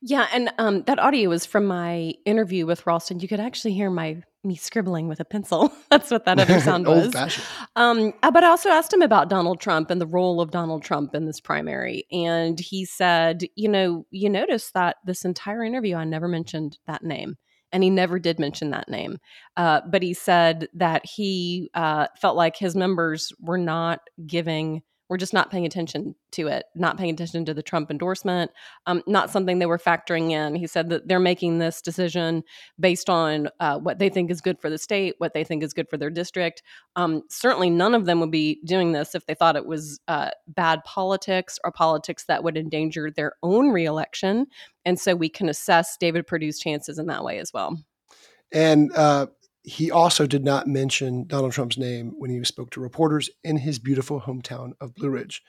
Yeah, 0.00 0.28
and 0.32 0.52
um, 0.58 0.82
that 0.82 1.00
audio 1.00 1.28
was 1.30 1.44
from 1.44 1.66
my 1.66 2.14
interview 2.24 2.66
with 2.66 2.86
Ralston. 2.86 3.18
You 3.18 3.26
could 3.26 3.40
actually 3.40 3.74
hear 3.74 3.90
my 3.90 4.22
me 4.44 4.54
scribbling 4.54 5.08
with 5.08 5.18
a 5.18 5.24
pencil. 5.24 5.72
That's 5.90 6.10
what 6.10 6.24
that 6.26 6.38
other 6.38 6.60
sound 6.60 6.86
was. 6.88 7.14
Um, 7.74 8.12
uh, 8.22 8.30
but 8.30 8.44
I 8.44 8.48
also 8.48 8.68
asked 8.68 8.92
him 8.92 9.02
about 9.02 9.30
Donald 9.30 9.60
Trump 9.60 9.90
and 9.90 10.00
the 10.00 10.06
role 10.06 10.40
of 10.40 10.50
Donald 10.52 10.84
Trump 10.84 11.14
in 11.14 11.26
this 11.26 11.40
primary, 11.40 12.06
and 12.12 12.60
he 12.60 12.84
said, 12.84 13.44
"You 13.56 13.68
know, 13.68 14.06
you 14.10 14.30
notice 14.30 14.70
that 14.72 14.98
this 15.04 15.24
entire 15.24 15.64
interview, 15.64 15.96
I 15.96 16.04
never 16.04 16.28
mentioned 16.28 16.78
that 16.86 17.02
name." 17.02 17.38
And 17.72 17.82
he 17.82 17.90
never 17.90 18.18
did 18.18 18.38
mention 18.38 18.70
that 18.70 18.88
name. 18.88 19.18
Uh, 19.56 19.80
but 19.86 20.02
he 20.02 20.14
said 20.14 20.68
that 20.74 21.04
he 21.06 21.70
uh, 21.74 22.08
felt 22.20 22.36
like 22.36 22.56
his 22.56 22.76
members 22.76 23.32
were 23.40 23.58
not 23.58 24.00
giving 24.26 24.82
we're 25.12 25.18
just 25.18 25.34
not 25.34 25.50
paying 25.50 25.66
attention 25.66 26.14
to 26.30 26.46
it, 26.46 26.64
not 26.74 26.96
paying 26.96 27.12
attention 27.12 27.44
to 27.44 27.52
the 27.52 27.62
Trump 27.62 27.90
endorsement, 27.90 28.50
um, 28.86 29.02
not 29.06 29.28
something 29.28 29.58
they 29.58 29.66
were 29.66 29.76
factoring 29.76 30.30
in. 30.30 30.54
He 30.54 30.66
said 30.66 30.88
that 30.88 31.06
they're 31.06 31.20
making 31.20 31.58
this 31.58 31.82
decision 31.82 32.44
based 32.80 33.10
on 33.10 33.50
uh, 33.60 33.78
what 33.78 33.98
they 33.98 34.08
think 34.08 34.30
is 34.30 34.40
good 34.40 34.58
for 34.58 34.70
the 34.70 34.78
state, 34.78 35.16
what 35.18 35.34
they 35.34 35.44
think 35.44 35.62
is 35.62 35.74
good 35.74 35.86
for 35.90 35.98
their 35.98 36.08
district. 36.08 36.62
Um, 36.96 37.24
certainly, 37.28 37.68
none 37.68 37.94
of 37.94 38.06
them 38.06 38.20
would 38.20 38.30
be 38.30 38.58
doing 38.64 38.92
this 38.92 39.14
if 39.14 39.26
they 39.26 39.34
thought 39.34 39.54
it 39.54 39.66
was 39.66 40.00
uh, 40.08 40.30
bad 40.48 40.82
politics 40.84 41.58
or 41.62 41.72
politics 41.72 42.24
that 42.24 42.42
would 42.42 42.56
endanger 42.56 43.10
their 43.10 43.34
own 43.42 43.68
reelection. 43.68 44.46
And 44.86 44.98
so 44.98 45.14
we 45.14 45.28
can 45.28 45.50
assess 45.50 45.98
David 45.98 46.26
Perdue's 46.26 46.58
chances 46.58 46.98
in 46.98 47.04
that 47.08 47.22
way 47.22 47.38
as 47.38 47.52
well. 47.52 47.78
And 48.50 48.90
uh, 48.96 49.26
he 49.64 49.90
also 49.90 50.26
did 50.26 50.44
not 50.44 50.66
mention 50.66 51.26
Donald 51.26 51.52
Trump's 51.52 51.78
name 51.78 52.14
when 52.18 52.30
he 52.30 52.42
spoke 52.44 52.70
to 52.70 52.80
reporters 52.80 53.30
in 53.44 53.58
his 53.58 53.78
beautiful 53.78 54.20
hometown 54.20 54.72
of 54.80 54.94
Blue 54.94 55.10
Ridge. 55.10 55.42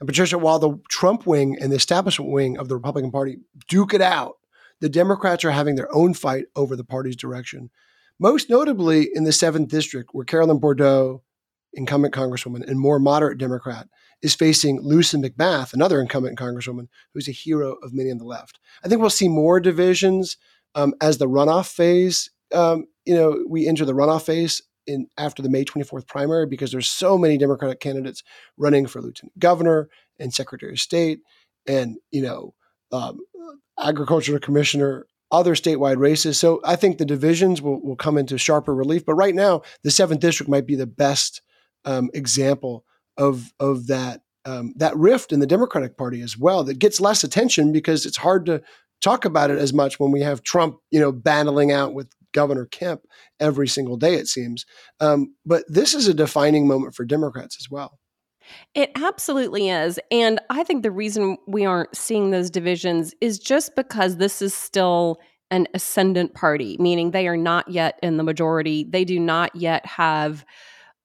And 0.00 0.06
Patricia, 0.06 0.38
while 0.38 0.58
the 0.58 0.78
Trump 0.88 1.26
wing 1.26 1.56
and 1.60 1.70
the 1.70 1.76
establishment 1.76 2.30
wing 2.30 2.56
of 2.56 2.68
the 2.68 2.76
Republican 2.76 3.10
Party 3.10 3.38
duke 3.68 3.92
it 3.92 4.00
out, 4.00 4.36
the 4.80 4.88
Democrats 4.88 5.44
are 5.44 5.50
having 5.50 5.74
their 5.74 5.92
own 5.94 6.14
fight 6.14 6.46
over 6.56 6.76
the 6.76 6.84
party's 6.84 7.16
direction. 7.16 7.70
Most 8.18 8.48
notably 8.48 9.08
in 9.12 9.24
the 9.24 9.30
7th 9.30 9.68
District, 9.68 10.10
where 10.12 10.24
Carolyn 10.24 10.58
Bourdeaux, 10.58 11.22
incumbent 11.74 12.14
Congresswoman 12.14 12.66
and 12.66 12.80
more 12.80 12.98
moderate 12.98 13.38
Democrat, 13.38 13.88
is 14.22 14.34
facing 14.34 14.80
Lucy 14.80 15.18
McBath, 15.18 15.74
another 15.74 16.00
incumbent 16.00 16.38
Congresswoman 16.38 16.88
who's 17.12 17.28
a 17.28 17.32
hero 17.32 17.76
of 17.82 17.92
many 17.92 18.10
on 18.10 18.18
the 18.18 18.24
left. 18.24 18.58
I 18.82 18.88
think 18.88 19.00
we'll 19.00 19.10
see 19.10 19.28
more 19.28 19.60
divisions 19.60 20.36
um, 20.74 20.94
as 21.00 21.18
the 21.18 21.28
runoff 21.28 21.70
phase 21.70 22.30
um, 22.54 22.86
you 23.04 23.14
know, 23.14 23.44
we 23.48 23.66
enter 23.66 23.84
the 23.84 23.94
runoff 23.94 24.22
phase 24.22 24.62
in 24.86 25.06
after 25.18 25.42
the 25.42 25.50
May 25.50 25.64
24th 25.64 26.06
primary 26.06 26.46
because 26.46 26.72
there's 26.72 26.88
so 26.88 27.18
many 27.18 27.38
Democratic 27.38 27.80
candidates 27.80 28.22
running 28.56 28.86
for 28.86 29.00
lieutenant 29.00 29.38
governor 29.38 29.88
and 30.18 30.32
secretary 30.32 30.72
of 30.72 30.80
state 30.80 31.20
and, 31.66 31.96
you 32.10 32.22
know, 32.22 32.54
um, 32.90 33.18
agricultural 33.78 34.38
commissioner, 34.40 35.06
other 35.30 35.54
statewide 35.54 35.98
races. 35.98 36.38
So 36.38 36.60
I 36.64 36.76
think 36.76 36.98
the 36.98 37.04
divisions 37.04 37.60
will, 37.60 37.80
will 37.82 37.96
come 37.96 38.16
into 38.16 38.38
sharper 38.38 38.74
relief. 38.74 39.04
But 39.04 39.14
right 39.14 39.34
now, 39.34 39.62
the 39.84 39.90
seventh 39.90 40.20
district 40.20 40.50
might 40.50 40.66
be 40.66 40.74
the 40.74 40.86
best 40.86 41.42
um, 41.84 42.10
example 42.14 42.84
of 43.16 43.52
of 43.60 43.88
that 43.88 44.22
um, 44.44 44.72
that 44.76 44.96
rift 44.96 45.32
in 45.32 45.40
the 45.40 45.46
Democratic 45.46 45.96
Party 45.96 46.22
as 46.22 46.38
well. 46.38 46.64
That 46.64 46.78
gets 46.78 47.00
less 47.00 47.22
attention 47.24 47.72
because 47.72 48.06
it's 48.06 48.16
hard 48.16 48.46
to 48.46 48.62
talk 49.00 49.24
about 49.24 49.50
it 49.50 49.58
as 49.58 49.72
much 49.72 50.00
when 50.00 50.10
we 50.10 50.22
have 50.22 50.42
Trump, 50.42 50.78
you 50.90 50.98
know, 50.98 51.12
battling 51.12 51.70
out 51.70 51.94
with 51.94 52.08
Governor 52.32 52.66
Kemp 52.66 53.02
every 53.40 53.68
single 53.68 53.96
day, 53.96 54.14
it 54.14 54.28
seems. 54.28 54.64
Um, 55.00 55.34
but 55.44 55.64
this 55.68 55.94
is 55.94 56.08
a 56.08 56.14
defining 56.14 56.66
moment 56.66 56.94
for 56.94 57.04
Democrats 57.04 57.56
as 57.60 57.70
well. 57.70 57.98
It 58.74 58.90
absolutely 58.94 59.68
is. 59.68 59.98
And 60.10 60.40
I 60.50 60.64
think 60.64 60.82
the 60.82 60.90
reason 60.90 61.36
we 61.46 61.64
aren't 61.64 61.94
seeing 61.96 62.30
those 62.30 62.50
divisions 62.50 63.14
is 63.20 63.38
just 63.38 63.76
because 63.76 64.16
this 64.16 64.40
is 64.40 64.54
still 64.54 65.18
an 65.50 65.66
ascendant 65.74 66.34
party, 66.34 66.76
meaning 66.78 67.10
they 67.10 67.26
are 67.26 67.36
not 67.36 67.68
yet 67.68 67.98
in 68.02 68.16
the 68.16 68.22
majority. 68.22 68.84
They 68.88 69.04
do 69.04 69.18
not 69.18 69.54
yet 69.54 69.84
have 69.86 70.44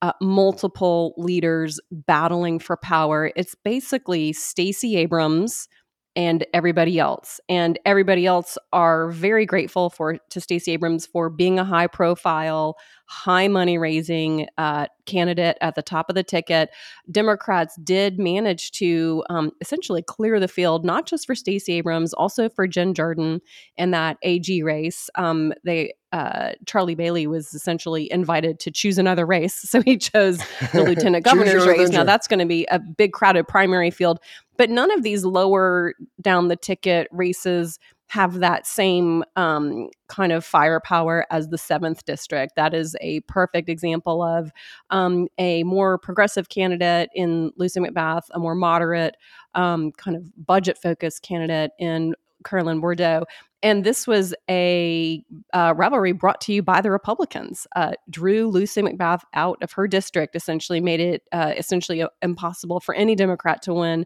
uh, 0.02 0.12
multiple 0.20 1.14
leaders 1.16 1.80
battling 1.90 2.58
for 2.58 2.76
power. 2.76 3.32
It's 3.36 3.54
basically 3.64 4.34
Stacey 4.34 4.96
Abrams 4.96 5.68
and 6.16 6.46
everybody 6.54 6.98
else. 6.98 7.40
And 7.48 7.78
everybody 7.84 8.26
else 8.26 8.56
are 8.72 9.10
very 9.10 9.46
grateful 9.46 9.90
for 9.90 10.18
to 10.30 10.40
Stacey 10.40 10.72
Abrams 10.72 11.06
for 11.06 11.28
being 11.28 11.58
a 11.58 11.64
high 11.64 11.88
profile, 11.88 12.76
high 13.06 13.48
money 13.48 13.78
raising 13.78 14.46
uh, 14.56 14.86
candidate 15.06 15.58
at 15.60 15.74
the 15.74 15.82
top 15.82 16.08
of 16.08 16.14
the 16.14 16.22
ticket. 16.22 16.70
Democrats 17.10 17.76
did 17.82 18.18
manage 18.18 18.70
to 18.72 19.22
um, 19.28 19.50
essentially 19.60 20.02
clear 20.02 20.40
the 20.40 20.48
field, 20.48 20.84
not 20.84 21.06
just 21.06 21.26
for 21.26 21.34
Stacey 21.34 21.74
Abrams, 21.74 22.12
also 22.14 22.48
for 22.48 22.66
Jen 22.66 22.94
Jordan 22.94 23.40
in 23.76 23.90
that 23.90 24.16
AG 24.22 24.62
race. 24.62 25.10
Um, 25.16 25.52
they 25.64 25.94
uh, 26.12 26.52
Charlie 26.64 26.94
Bailey 26.94 27.26
was 27.26 27.52
essentially 27.54 28.10
invited 28.12 28.60
to 28.60 28.70
choose 28.70 28.98
another 28.98 29.26
race, 29.26 29.54
so 29.68 29.82
he 29.82 29.98
chose 29.98 30.38
the 30.72 30.84
lieutenant 30.86 31.24
governor's 31.24 31.66
race. 31.66 31.90
Now 31.90 32.04
that's 32.04 32.28
going 32.28 32.38
to 32.38 32.46
be 32.46 32.66
a 32.70 32.78
big 32.78 33.12
crowded 33.12 33.48
primary 33.48 33.90
field, 33.90 34.20
but 34.56 34.70
none 34.70 34.90
of 34.90 35.02
these 35.02 35.24
lower 35.24 35.94
down 36.20 36.48
the 36.48 36.56
ticket 36.56 37.08
races 37.10 37.78
have 38.08 38.40
that 38.40 38.66
same 38.66 39.24
um, 39.34 39.88
kind 40.08 40.30
of 40.30 40.44
firepower 40.44 41.26
as 41.30 41.48
the 41.48 41.58
seventh 41.58 42.04
district. 42.04 42.54
That 42.54 42.74
is 42.74 42.94
a 43.00 43.20
perfect 43.20 43.68
example 43.68 44.22
of 44.22 44.52
um, 44.90 45.26
a 45.38 45.64
more 45.64 45.98
progressive 45.98 46.48
candidate 46.48 47.08
in 47.14 47.50
Lucy 47.56 47.80
McBath, 47.80 48.24
a 48.32 48.38
more 48.38 48.54
moderate, 48.54 49.16
um, 49.54 49.90
kind 49.92 50.16
of 50.16 50.30
budget 50.46 50.78
focused 50.78 51.22
candidate 51.22 51.72
in 51.78 52.14
Carolyn 52.44 52.80
Bourdeaux. 52.80 53.24
And 53.62 53.82
this 53.82 54.06
was 54.06 54.34
a 54.50 55.24
uh, 55.54 55.72
rivalry 55.74 56.12
brought 56.12 56.40
to 56.42 56.52
you 56.52 56.62
by 56.62 56.82
the 56.82 56.90
Republicans. 56.90 57.66
Uh, 57.74 57.92
drew 58.10 58.48
Lucy 58.48 58.82
McBath 58.82 59.22
out 59.32 59.62
of 59.62 59.72
her 59.72 59.88
district, 59.88 60.36
essentially 60.36 60.80
made 60.80 61.00
it 61.00 61.22
uh, 61.32 61.54
essentially 61.56 62.04
impossible 62.20 62.78
for 62.78 62.94
any 62.94 63.16
Democrat 63.16 63.62
to 63.62 63.72
win 63.72 64.04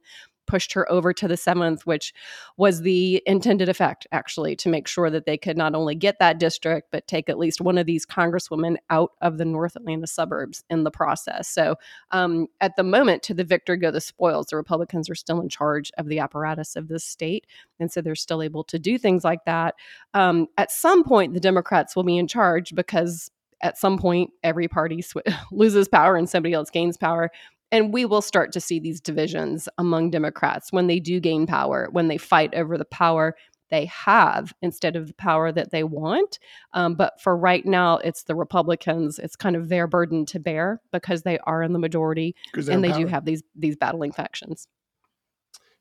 pushed 0.49 0.73
her 0.73 0.90
over 0.90 1.12
to 1.12 1.28
the 1.28 1.37
seventh, 1.37 1.87
which 1.87 2.12
was 2.57 2.83
the 2.83 3.23
intended 3.26 3.69
effect, 3.69 4.07
actually, 4.11 4.57
to 4.57 4.69
make 4.69 4.88
sure 4.88 5.11
that 5.11 5.26
they 5.26 5.38
could 5.38 5.57
not 5.57 5.75
only 5.75 5.95
get 5.95 6.19
that 6.19 6.38
district, 6.38 6.88
but 6.90 7.07
take 7.07 7.28
at 7.28 7.38
least 7.38 7.61
one 7.61 7.78
of 7.78 7.87
these 7.87 8.05
congresswomen 8.05 8.76
out 8.90 9.12
of 9.21 9.38
the 9.38 9.45
North 9.45 9.76
Atlanta 9.76 10.07
suburbs 10.07 10.64
in 10.71 10.83
the 10.83 10.90
process. 10.90 11.49
So 11.49 11.76
um, 12.11 12.49
at 12.61 12.75
the 12.76 12.83
moment, 12.83 13.23
to 13.25 13.35
the 13.35 13.45
victor 13.45 13.76
go 13.76 13.90
the 13.90 14.00
spoils. 14.00 14.47
The 14.47 14.57
Republicans 14.57 15.09
are 15.09 15.14
still 15.14 15.40
in 15.40 15.49
charge 15.49 15.93
of 15.99 16.07
the 16.07 16.19
apparatus 16.19 16.75
of 16.75 16.88
this 16.88 17.05
state. 17.05 17.47
And 17.78 17.93
so 17.93 18.00
they're 18.00 18.14
still 18.14 18.43
able 18.43 18.64
to 18.64 18.78
do 18.78 18.99
things 18.99 19.25
like 19.25 19.45
that. 19.45 19.75
Um, 20.14 20.49
at 20.57 20.73
some 20.73 21.05
point, 21.05 21.35
the 21.35 21.40
Democrats 21.40 21.95
will 21.95 22.05
be 22.05 22.19
in 22.19 22.26
charge 22.26 22.75
because 22.75 23.31
at 23.61 23.78
some 23.78 23.99
point 23.99 24.31
every 24.43 24.69
party 24.69 25.02
sw- 25.02 25.17
loses 25.52 25.88
power 25.88 26.17
and 26.17 26.28
somebody 26.28 26.55
else 26.55 26.71
gains 26.71 26.97
power 26.97 27.31
and 27.71 27.93
we 27.93 28.05
will 28.05 28.23
start 28.23 28.53
to 28.53 28.61
see 28.61 28.79
these 28.79 29.01
divisions 29.01 29.69
among 29.79 30.11
Democrats 30.11 30.73
when 30.73 30.87
they 30.87 31.01
do 31.01 31.21
gain 31.21 31.47
power, 31.47 31.89
when 31.91 32.09
they 32.09 32.19
fight 32.19 32.55
over 32.55 32.79
the 32.79 32.85
power 32.85 33.35
they 33.71 33.87
have 33.87 34.55
instead 34.63 34.97
of 34.97 35.09
the 35.09 35.15
power 35.15 35.53
that 35.53 35.71
they 35.71 35.85
want. 35.85 36.39
Um, 36.73 36.95
but 36.95 37.21
for 37.21 37.37
right 37.37 37.65
now, 37.65 37.99
it's 37.99 38.25
the 38.25 38.35
Republicans. 38.35 39.19
It's 39.19 39.37
kind 39.37 39.57
of 39.57 39.69
their 39.69 39.87
burden 39.87 40.25
to 40.27 40.41
bear 40.41 40.81
because 40.93 41.23
they 41.23 41.39
are 41.41 41.63
in 41.63 41.73
the 41.73 41.79
majority 41.79 42.35
and 42.55 42.83
they 42.83 42.91
power. 42.91 42.99
do 43.01 43.07
have 43.07 43.25
these 43.25 43.43
these 43.55 43.77
battling 43.77 44.13
factions. 44.13 44.69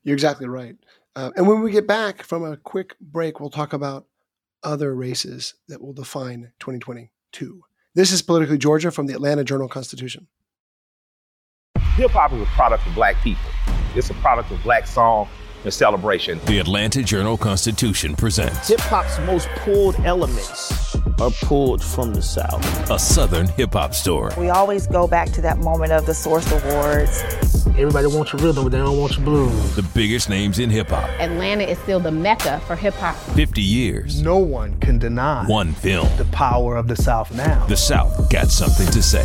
You're 0.02 0.14
exactly 0.14 0.48
right. 0.48 0.76
Uh, 1.16 1.30
and 1.36 1.48
when 1.48 1.62
we 1.62 1.70
get 1.70 1.86
back 1.86 2.22
from 2.22 2.44
a 2.44 2.56
quick 2.56 2.94
break, 3.00 3.40
we'll 3.40 3.50
talk 3.50 3.72
about 3.72 4.06
other 4.62 4.94
races 4.94 5.54
that 5.68 5.80
will 5.80 5.92
define 5.92 6.52
2022. 6.60 7.62
This 7.94 8.12
is 8.12 8.22
Politically 8.22 8.58
Georgia 8.58 8.90
from 8.90 9.06
the 9.06 9.14
Atlanta 9.14 9.44
Journal 9.44 9.68
Constitution. 9.68 10.28
Hip 11.98 12.12
hop 12.12 12.32
is 12.32 12.40
a 12.40 12.46
product 12.46 12.86
of 12.86 12.94
black 12.94 13.16
people. 13.22 13.50
It's 13.96 14.08
a 14.08 14.14
product 14.14 14.52
of 14.52 14.62
black 14.62 14.86
song 14.86 15.28
and 15.64 15.74
celebration. 15.74 16.38
The 16.46 16.60
Atlanta 16.60 17.02
Journal 17.02 17.36
Constitution 17.36 18.14
presents 18.14 18.68
Hip 18.68 18.78
hop's 18.78 19.18
most 19.26 19.48
pulled 19.56 19.96
elements 20.04 20.94
are 21.20 21.32
pulled 21.42 21.82
from 21.82 22.14
the 22.14 22.22
South. 22.22 22.64
a 22.88 22.98
Southern 23.00 23.48
hip 23.48 23.72
hop 23.72 23.94
story. 23.94 24.32
We 24.38 24.50
always 24.50 24.86
go 24.86 25.08
back 25.08 25.30
to 25.32 25.40
that 25.40 25.58
moment 25.58 25.90
of 25.90 26.06
the 26.06 26.14
Source 26.14 26.48
Awards. 26.52 27.20
Everybody 27.76 28.06
wants 28.06 28.32
your 28.32 28.42
rhythm, 28.42 28.62
but 28.64 28.70
they 28.70 28.78
don't 28.78 28.96
want 28.98 29.16
your 29.16 29.24
blues. 29.24 29.74
The 29.74 29.82
biggest 29.82 30.28
names 30.28 30.60
in 30.60 30.70
hip 30.70 30.90
hop. 30.90 31.08
Atlanta 31.18 31.64
is 31.64 31.78
still 31.80 31.98
the 31.98 32.12
mecca 32.12 32.60
for 32.68 32.76
hip 32.76 32.94
hop. 32.94 33.16
50 33.34 33.60
years. 33.60 34.22
No 34.22 34.38
one 34.38 34.78
can 34.78 34.98
deny 34.98 35.44
One 35.46 35.72
film. 35.72 36.08
the 36.16 36.24
power 36.26 36.76
of 36.76 36.86
the 36.86 36.96
South 36.96 37.34
now. 37.34 37.66
The 37.66 37.76
South 37.76 38.30
got 38.30 38.50
something 38.52 38.86
to 38.88 39.02
say. 39.02 39.24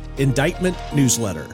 indictment 0.21 0.77
newsletter. 0.93 1.47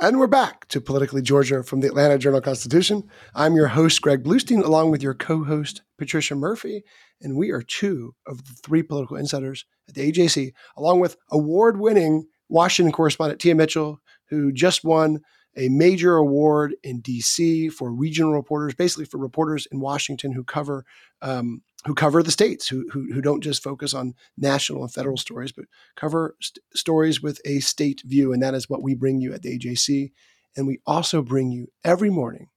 And 0.00 0.20
we're 0.20 0.28
back 0.28 0.68
to 0.68 0.80
Politically 0.80 1.22
Georgia 1.22 1.64
from 1.64 1.80
the 1.80 1.88
Atlanta 1.88 2.18
Journal 2.18 2.40
Constitution. 2.40 3.02
I'm 3.34 3.56
your 3.56 3.66
host, 3.66 4.00
Greg 4.00 4.22
Bluestein, 4.22 4.64
along 4.64 4.92
with 4.92 5.02
your 5.02 5.14
co 5.14 5.42
host, 5.42 5.82
Patricia 5.98 6.36
Murphy. 6.36 6.84
And 7.20 7.36
we 7.36 7.50
are 7.50 7.62
two 7.62 8.14
of 8.24 8.44
the 8.44 8.52
three 8.62 8.84
political 8.84 9.16
insiders 9.16 9.64
at 9.88 9.96
the 9.96 10.12
AJC, 10.12 10.52
along 10.76 11.00
with 11.00 11.16
award 11.32 11.80
winning 11.80 12.28
Washington 12.48 12.92
correspondent 12.92 13.40
Tia 13.40 13.56
Mitchell, 13.56 14.00
who 14.28 14.52
just 14.52 14.84
won 14.84 15.20
a 15.56 15.68
major 15.68 16.14
award 16.14 16.76
in 16.84 17.02
DC 17.02 17.72
for 17.72 17.90
regional 17.90 18.32
reporters, 18.32 18.74
basically 18.74 19.04
for 19.06 19.18
reporters 19.18 19.66
in 19.72 19.80
Washington 19.80 20.30
who 20.30 20.44
cover 20.44 20.84
um, 21.22 21.62
who 21.88 21.94
cover 21.94 22.22
the 22.22 22.30
states, 22.30 22.68
who, 22.68 22.86
who 22.92 23.10
who 23.14 23.22
don't 23.22 23.42
just 23.42 23.62
focus 23.62 23.94
on 23.94 24.12
national 24.36 24.82
and 24.82 24.92
federal 24.92 25.16
stories, 25.16 25.52
but 25.52 25.64
cover 25.96 26.36
st- 26.38 26.62
stories 26.74 27.22
with 27.22 27.40
a 27.46 27.60
state 27.60 28.02
view, 28.04 28.30
and 28.30 28.42
that 28.42 28.52
is 28.52 28.68
what 28.68 28.82
we 28.82 28.94
bring 28.94 29.22
you 29.22 29.32
at 29.32 29.40
the 29.40 29.58
AJC. 29.58 30.12
And 30.54 30.66
we 30.66 30.80
also 30.86 31.22
bring 31.22 31.50
you 31.50 31.68
every 31.82 32.10
morning, 32.10 32.48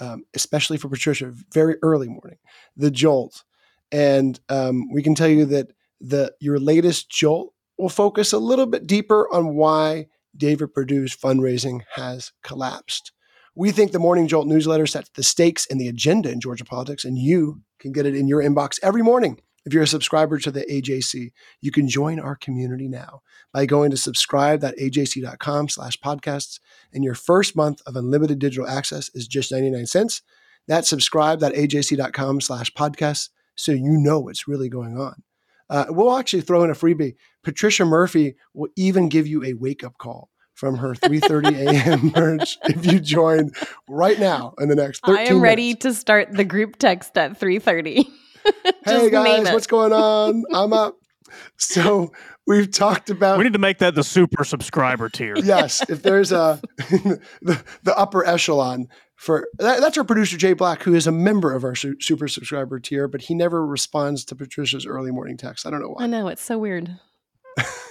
um, 0.00 0.24
especially 0.32 0.78
for 0.78 0.88
Patricia, 0.88 1.34
very 1.52 1.76
early 1.82 2.08
morning, 2.08 2.38
the 2.74 2.90
Jolt, 2.90 3.44
and 3.92 4.40
um, 4.48 4.90
we 4.90 5.02
can 5.02 5.14
tell 5.14 5.28
you 5.28 5.44
that 5.44 5.72
the 6.00 6.32
your 6.40 6.58
latest 6.58 7.10
Jolt 7.10 7.52
will 7.76 7.90
focus 7.90 8.32
a 8.32 8.38
little 8.38 8.64
bit 8.64 8.86
deeper 8.86 9.30
on 9.34 9.54
why 9.54 10.06
David 10.34 10.72
Perdue's 10.72 11.14
fundraising 11.14 11.82
has 11.96 12.32
collapsed. 12.42 13.12
We 13.54 13.70
think 13.70 13.92
the 13.92 13.98
Morning 13.98 14.28
Jolt 14.28 14.46
newsletter 14.46 14.86
sets 14.86 15.10
the 15.10 15.22
stakes 15.22 15.66
and 15.70 15.78
the 15.78 15.88
agenda 15.88 16.30
in 16.30 16.40
Georgia 16.40 16.64
politics, 16.64 17.04
and 17.04 17.18
you 17.18 17.60
can 17.82 17.92
get 17.92 18.06
it 18.06 18.16
in 18.16 18.28
your 18.28 18.42
inbox 18.42 18.78
every 18.82 19.02
morning. 19.02 19.40
If 19.64 19.72
you're 19.72 19.82
a 19.82 19.88
subscriber 19.88 20.38
to 20.38 20.50
the 20.50 20.62
AJC, 20.62 21.30
you 21.60 21.70
can 21.70 21.88
join 21.88 22.18
our 22.18 22.34
community 22.34 22.88
now 22.88 23.22
by 23.52 23.66
going 23.66 23.90
to 23.90 23.96
subscribe.ajc.com 23.96 25.68
slash 25.68 25.98
podcasts, 25.98 26.58
and 26.92 27.04
your 27.04 27.14
first 27.14 27.54
month 27.54 27.80
of 27.86 27.94
unlimited 27.94 28.38
digital 28.38 28.66
access 28.66 29.10
is 29.14 29.28
just 29.28 29.52
99 29.52 29.86
cents. 29.86 30.22
That's 30.66 30.88
subscribe.ajc.com 30.88 32.40
slash 32.40 32.72
podcasts 32.72 33.28
so 33.54 33.72
you 33.72 33.98
know 33.98 34.20
what's 34.20 34.48
really 34.48 34.68
going 34.68 34.98
on. 34.98 35.22
Uh, 35.68 35.86
we'll 35.88 36.16
actually 36.16 36.42
throw 36.42 36.64
in 36.64 36.70
a 36.70 36.74
freebie. 36.74 37.14
Patricia 37.42 37.84
Murphy 37.84 38.36
will 38.54 38.68
even 38.76 39.08
give 39.08 39.26
you 39.26 39.44
a 39.44 39.54
wake-up 39.54 39.96
call 39.98 40.30
from 40.62 40.76
her 40.76 40.94
3:30 40.94 41.56
a.m. 41.66 42.12
merge 42.14 42.56
if 42.68 42.86
you 42.86 43.00
join 43.00 43.50
right 43.88 44.20
now 44.20 44.54
in 44.60 44.68
the 44.68 44.76
next 44.76 45.00
13 45.04 45.18
I 45.18 45.28
am 45.28 45.40
ready 45.40 45.70
minutes. 45.70 45.82
to 45.82 45.92
start 45.92 46.30
the 46.30 46.44
group 46.44 46.76
text 46.78 47.18
at 47.18 47.38
3:30. 47.38 48.06
Hey 48.84 49.10
guys, 49.10 49.52
what's 49.52 49.66
going 49.66 49.92
on? 49.92 50.44
I'm 50.52 50.72
up. 50.72 50.96
So 51.56 52.12
we've 52.46 52.70
talked 52.70 53.10
about 53.10 53.38
We 53.38 53.44
need 53.44 53.54
to 53.54 53.58
make 53.58 53.78
that 53.78 53.96
the 53.96 54.04
super 54.04 54.44
subscriber 54.44 55.08
tier. 55.08 55.34
yes, 55.36 55.82
if 55.88 56.02
there's 56.02 56.30
a 56.30 56.60
the, 56.78 57.62
the 57.82 57.98
upper 57.98 58.24
echelon 58.24 58.86
for 59.16 59.48
that, 59.58 59.80
that's 59.80 59.98
our 59.98 60.04
producer 60.04 60.36
Jay 60.36 60.52
Black, 60.52 60.84
who 60.84 60.94
is 60.94 61.08
a 61.08 61.12
member 61.12 61.52
of 61.52 61.64
our 61.64 61.74
su- 61.74 62.00
super 62.00 62.28
subscriber 62.28 62.78
tier, 62.78 63.08
but 63.08 63.22
he 63.22 63.34
never 63.34 63.66
responds 63.66 64.24
to 64.26 64.36
Patricia's 64.36 64.86
early 64.86 65.10
morning 65.10 65.36
text. 65.36 65.66
I 65.66 65.70
don't 65.70 65.80
know 65.80 65.88
why. 65.90 66.04
I 66.04 66.06
know 66.06 66.28
it's 66.28 66.42
so 66.42 66.56
weird. 66.58 66.98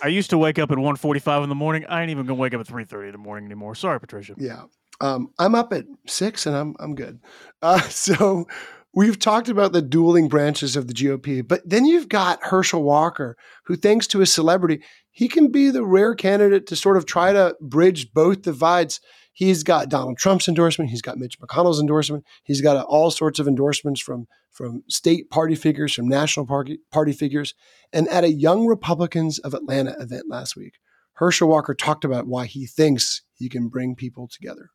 I 0.03 0.07
used 0.07 0.29
to 0.31 0.37
wake 0.37 0.59
up 0.59 0.71
at 0.71 0.77
1.45 0.77 1.43
in 1.43 1.49
the 1.49 1.55
morning. 1.55 1.85
I 1.87 2.01
ain't 2.01 2.11
even 2.11 2.25
gonna 2.25 2.39
wake 2.39 2.53
up 2.53 2.61
at 2.61 2.67
3.30 2.67 3.07
in 3.07 3.11
the 3.11 3.17
morning 3.17 3.45
anymore. 3.45 3.75
Sorry, 3.75 3.99
Patricia. 3.99 4.33
Yeah. 4.37 4.63
Um, 4.99 5.31
I'm 5.39 5.55
up 5.55 5.73
at 5.73 5.85
six 6.07 6.45
and 6.45 6.55
I'm 6.55 6.75
I'm 6.79 6.95
good. 6.95 7.19
Uh, 7.61 7.81
so 7.89 8.47
we've 8.93 9.19
talked 9.19 9.49
about 9.49 9.73
the 9.73 9.81
dueling 9.81 10.27
branches 10.27 10.75
of 10.75 10.87
the 10.87 10.93
GOP, 10.93 11.47
but 11.47 11.61
then 11.67 11.85
you've 11.85 12.09
got 12.09 12.43
Herschel 12.43 12.83
Walker, 12.83 13.37
who, 13.65 13.75
thanks 13.75 14.07
to 14.07 14.19
his 14.19 14.33
celebrity, 14.33 14.83
he 15.11 15.27
can 15.27 15.51
be 15.51 15.69
the 15.69 15.85
rare 15.85 16.15
candidate 16.15 16.67
to 16.67 16.75
sort 16.75 16.97
of 16.97 17.05
try 17.05 17.33
to 17.33 17.55
bridge 17.61 18.13
both 18.13 18.43
divides. 18.43 18.99
He's 19.33 19.63
got 19.63 19.89
Donald 19.89 20.17
Trump's 20.17 20.47
endorsement. 20.47 20.89
He's 20.89 21.01
got 21.01 21.17
Mitch 21.17 21.39
McConnell's 21.39 21.79
endorsement. 21.79 22.25
He's 22.43 22.61
got 22.61 22.85
all 22.85 23.11
sorts 23.11 23.39
of 23.39 23.47
endorsements 23.47 24.01
from 24.01 24.27
from 24.51 24.83
state 24.89 25.29
party 25.29 25.55
figures, 25.55 25.93
from 25.93 26.09
national 26.09 26.45
party 26.45 26.79
party 26.91 27.13
figures, 27.13 27.53
and 27.93 28.07
at 28.09 28.23
a 28.23 28.31
Young 28.31 28.67
Republicans 28.67 29.39
of 29.39 29.53
Atlanta 29.53 29.95
event 29.99 30.25
last 30.27 30.55
week, 30.55 30.73
Herschel 31.13 31.47
Walker 31.47 31.73
talked 31.73 32.03
about 32.03 32.27
why 32.27 32.45
he 32.45 32.65
thinks 32.65 33.21
he 33.33 33.47
can 33.47 33.69
bring 33.69 33.95
people 33.95 34.27
together. 34.27 34.71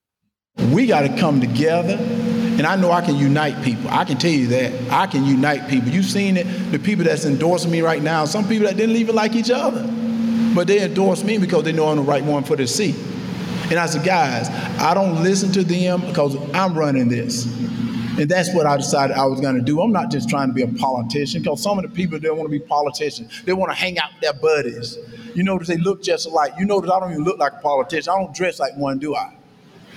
We 0.73 0.87
got 0.87 1.03
to 1.03 1.17
come 1.19 1.41
together. 1.41 1.99
And 2.57 2.67
I 2.67 2.75
know 2.77 2.91
I 2.91 3.03
can 3.03 3.17
unite 3.17 3.63
people. 3.63 3.91
I 3.91 4.07
can 4.07 4.17
tell 4.17 4.31
you 4.31 4.47
that. 4.47 4.91
I 4.91 5.07
can 5.07 5.27
unite 5.27 5.69
people. 5.69 5.91
You've 5.91 6.07
seen 6.07 6.39
it, 6.39 6.45
the 6.73 6.79
people 6.79 7.05
that's 7.05 7.27
endorsing 7.27 7.71
me 7.71 7.83
right 7.83 8.03
now, 8.03 8.25
some 8.25 8.49
people 8.49 8.67
that 8.67 8.79
didn't 8.79 8.97
even 8.97 9.15
like 9.15 9.35
each 9.35 9.51
other. 9.51 9.83
But 10.55 10.67
they 10.67 10.83
endorse 10.83 11.23
me 11.23 11.37
because 11.37 11.65
they 11.65 11.73
know 11.73 11.89
I'm 11.89 11.97
the 11.97 12.03
right 12.03 12.25
one 12.25 12.45
for 12.45 12.57
the 12.57 12.67
seat. 12.67 12.97
And 13.71 13.79
I 13.81 13.87
said, 13.87 14.05
guys, 14.05 14.49
I 14.81 14.95
don't 14.95 15.23
listen 15.23 15.53
to 15.53 15.65
them 15.65 16.01
because 16.03 16.37
I'm 16.55 16.79
running 16.79 17.09
this. 17.09 17.47
And 18.19 18.31
that's 18.31 18.55
what 18.55 18.65
I 18.65 18.77
decided 18.77 19.17
I 19.17 19.27
was 19.27 19.41
going 19.41 19.57
to 19.57 19.61
do. 19.61 19.81
I'm 19.81 19.93
not 19.93 20.11
just 20.11 20.29
trying 20.29 20.49
to 20.49 20.55
be 20.55 20.63
a 20.63 20.69
politician 20.69 21.43
because 21.43 21.63
some 21.63 21.79
of 21.79 21.83
the 21.83 21.91
people 21.91 22.19
don't 22.19 22.39
want 22.39 22.51
to 22.51 22.59
be 22.59 22.65
politicians. 22.65 23.43
They 23.45 23.53
want 23.53 23.73
to 23.73 23.77
hang 23.77 23.99
out 23.99 24.11
with 24.13 24.23
their 24.23 24.33
buddies. 24.33 24.97
You 25.35 25.43
notice 25.43 25.69
they 25.69 25.77
look 25.77 26.03
just 26.03 26.27
alike. 26.27 26.55
You 26.59 26.65
notice 26.65 26.91
I 26.91 26.99
don't 26.99 27.13
even 27.13 27.25
look 27.25 27.39
like 27.39 27.53
a 27.55 27.61
politician. 27.61 28.11
I 28.15 28.19
don't 28.19 28.35
dress 28.35 28.59
like 28.59 28.75
one, 28.77 28.99
do 28.99 29.15
I? 29.15 29.37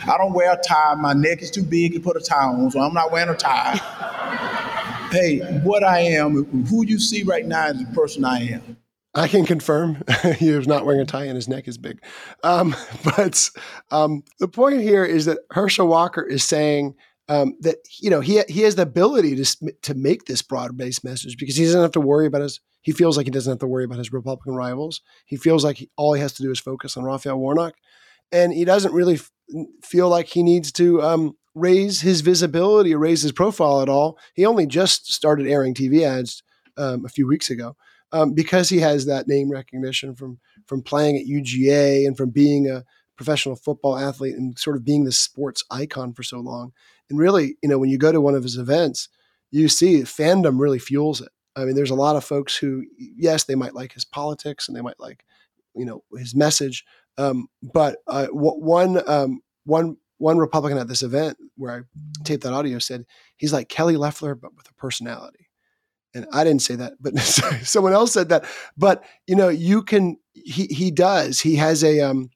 I 0.05 0.17
don't 0.17 0.33
wear 0.33 0.51
a 0.51 0.57
tie. 0.57 0.95
My 0.95 1.13
neck 1.13 1.41
is 1.41 1.51
too 1.51 1.63
big 1.63 1.93
to 1.93 1.99
put 1.99 2.17
a 2.17 2.19
tie 2.19 2.45
on, 2.45 2.71
so 2.71 2.81
I'm 2.81 2.93
not 2.93 3.11
wearing 3.11 3.29
a 3.29 3.35
tie. 3.35 3.77
hey, 5.11 5.39
what 5.63 5.83
I 5.83 5.99
am, 5.99 6.43
who 6.65 6.85
you 6.85 6.99
see 6.99 7.23
right 7.23 7.45
now 7.45 7.67
is 7.67 7.77
the 7.77 7.93
person 7.93 8.25
I 8.25 8.39
am. 8.49 8.77
I 9.15 9.27
can 9.27 9.45
confirm 9.45 10.03
he 10.37 10.49
is 10.49 10.67
not 10.67 10.85
wearing 10.85 11.01
a 11.01 11.05
tie 11.05 11.25
and 11.25 11.35
his 11.35 11.47
neck 11.47 11.67
is 11.67 11.77
big. 11.77 12.01
Um, 12.43 12.75
but 13.03 13.49
um, 13.91 14.23
the 14.39 14.47
point 14.47 14.81
here 14.81 15.03
is 15.03 15.25
that 15.25 15.39
Herschel 15.51 15.87
Walker 15.87 16.21
is 16.21 16.43
saying 16.43 16.95
um, 17.27 17.55
that 17.61 17.77
you 17.99 18.09
know 18.09 18.21
he 18.21 18.41
he 18.49 18.61
has 18.61 18.75
the 18.75 18.83
ability 18.83 19.35
to 19.35 19.73
to 19.83 19.93
make 19.93 20.25
this 20.25 20.41
broad 20.41 20.75
based 20.77 21.03
message 21.03 21.37
because 21.37 21.55
he 21.55 21.65
doesn't 21.65 21.81
have 21.81 21.91
to 21.91 22.01
worry 22.01 22.25
about 22.25 22.41
his. 22.41 22.59
He 22.81 22.91
feels 22.91 23.17
like 23.17 23.27
he 23.27 23.31
doesn't 23.31 23.51
have 23.51 23.59
to 23.59 23.67
worry 23.67 23.83
about 23.83 23.97
his 23.97 24.13
Republican 24.13 24.55
rivals. 24.55 25.01
He 25.25 25.35
feels 25.35 25.63
like 25.63 25.77
he, 25.77 25.89
all 25.97 26.13
he 26.13 26.21
has 26.21 26.33
to 26.33 26.43
do 26.43 26.49
is 26.49 26.59
focus 26.59 26.95
on 26.95 27.03
Raphael 27.03 27.37
Warnock, 27.37 27.75
and 28.31 28.53
he 28.53 28.65
doesn't 28.65 28.93
really 28.93 29.15
f- 29.15 29.29
feel 29.83 30.07
like 30.09 30.27
he 30.27 30.41
needs 30.41 30.71
to 30.73 31.01
um, 31.03 31.37
raise 31.53 32.01
his 32.01 32.21
visibility 32.21 32.95
or 32.95 32.99
raise 32.99 33.21
his 33.21 33.33
profile 33.33 33.81
at 33.81 33.89
all. 33.89 34.17
He 34.33 34.45
only 34.45 34.65
just 34.65 35.11
started 35.11 35.45
airing 35.45 35.75
TV 35.75 36.03
ads 36.03 36.41
um, 36.77 37.05
a 37.05 37.09
few 37.09 37.27
weeks 37.27 37.49
ago 37.49 37.75
um, 38.11 38.33
because 38.33 38.69
he 38.69 38.79
has 38.79 39.05
that 39.05 39.27
name 39.27 39.51
recognition 39.51 40.15
from 40.15 40.39
from 40.65 40.81
playing 40.81 41.17
at 41.17 41.25
UGA 41.25 42.05
and 42.05 42.17
from 42.17 42.29
being 42.29 42.69
a 42.69 42.83
professional 43.19 43.55
football 43.55 43.97
athlete 43.97 44.35
and 44.35 44.57
sort 44.57 44.77
of 44.77 44.85
being 44.85 45.03
the 45.03 45.11
sports 45.11 45.63
icon 45.69 46.13
for 46.13 46.23
so 46.23 46.39
long. 46.39 46.71
And 47.09 47.19
really, 47.19 47.57
you 47.61 47.67
know, 47.67 47.77
when 47.77 47.89
you 47.89 47.97
go 47.97 48.11
to 48.13 48.21
one 48.21 48.33
of 48.33 48.43
his 48.43 48.57
events, 48.57 49.09
you 49.51 49.67
see 49.67 50.01
fandom 50.03 50.59
really 50.59 50.79
fuels 50.79 51.19
it. 51.19 51.29
I 51.55 51.65
mean, 51.65 51.75
there's 51.75 51.89
a 51.89 51.95
lot 51.95 52.15
of 52.15 52.23
folks 52.23 52.55
who, 52.55 52.85
yes, 52.97 53.43
they 53.43 53.55
might 53.55 53.73
like 53.73 53.91
his 53.91 54.05
politics 54.05 54.67
and 54.67 54.77
they 54.77 54.81
might 54.81 54.99
like, 54.99 55.25
you 55.75 55.85
know, 55.85 56.03
his 56.17 56.33
message. 56.33 56.85
Um, 57.17 57.47
but 57.61 57.97
uh, 58.07 58.27
w- 58.27 58.61
one 58.61 59.01
um, 59.09 59.41
one 59.65 59.97
one 60.17 60.37
Republican 60.37 60.77
at 60.77 60.87
this 60.87 61.01
event 61.01 61.37
where 61.57 61.73
I 61.73 62.23
taped 62.23 62.43
that 62.43 62.53
audio 62.53 62.79
said 62.79 63.05
he's 63.35 63.51
like 63.51 63.67
Kelly 63.67 63.97
Loeffler 63.97 64.35
but 64.35 64.55
with 64.55 64.69
a 64.69 64.73
personality. 64.75 65.48
And 66.13 66.25
I 66.33 66.43
didn't 66.43 66.63
say 66.63 66.75
that, 66.75 66.93
but 66.99 67.17
someone 67.19 67.93
else 67.93 68.13
said 68.13 68.29
that. 68.29 68.45
But 68.77 69.03
you 69.27 69.35
know, 69.35 69.49
you 69.49 69.83
can. 69.83 70.17
He 70.33 70.65
he 70.67 70.89
does. 70.91 71.39
He 71.39 71.55
has 71.55 71.83
a 71.83 71.99
um, 71.99 72.31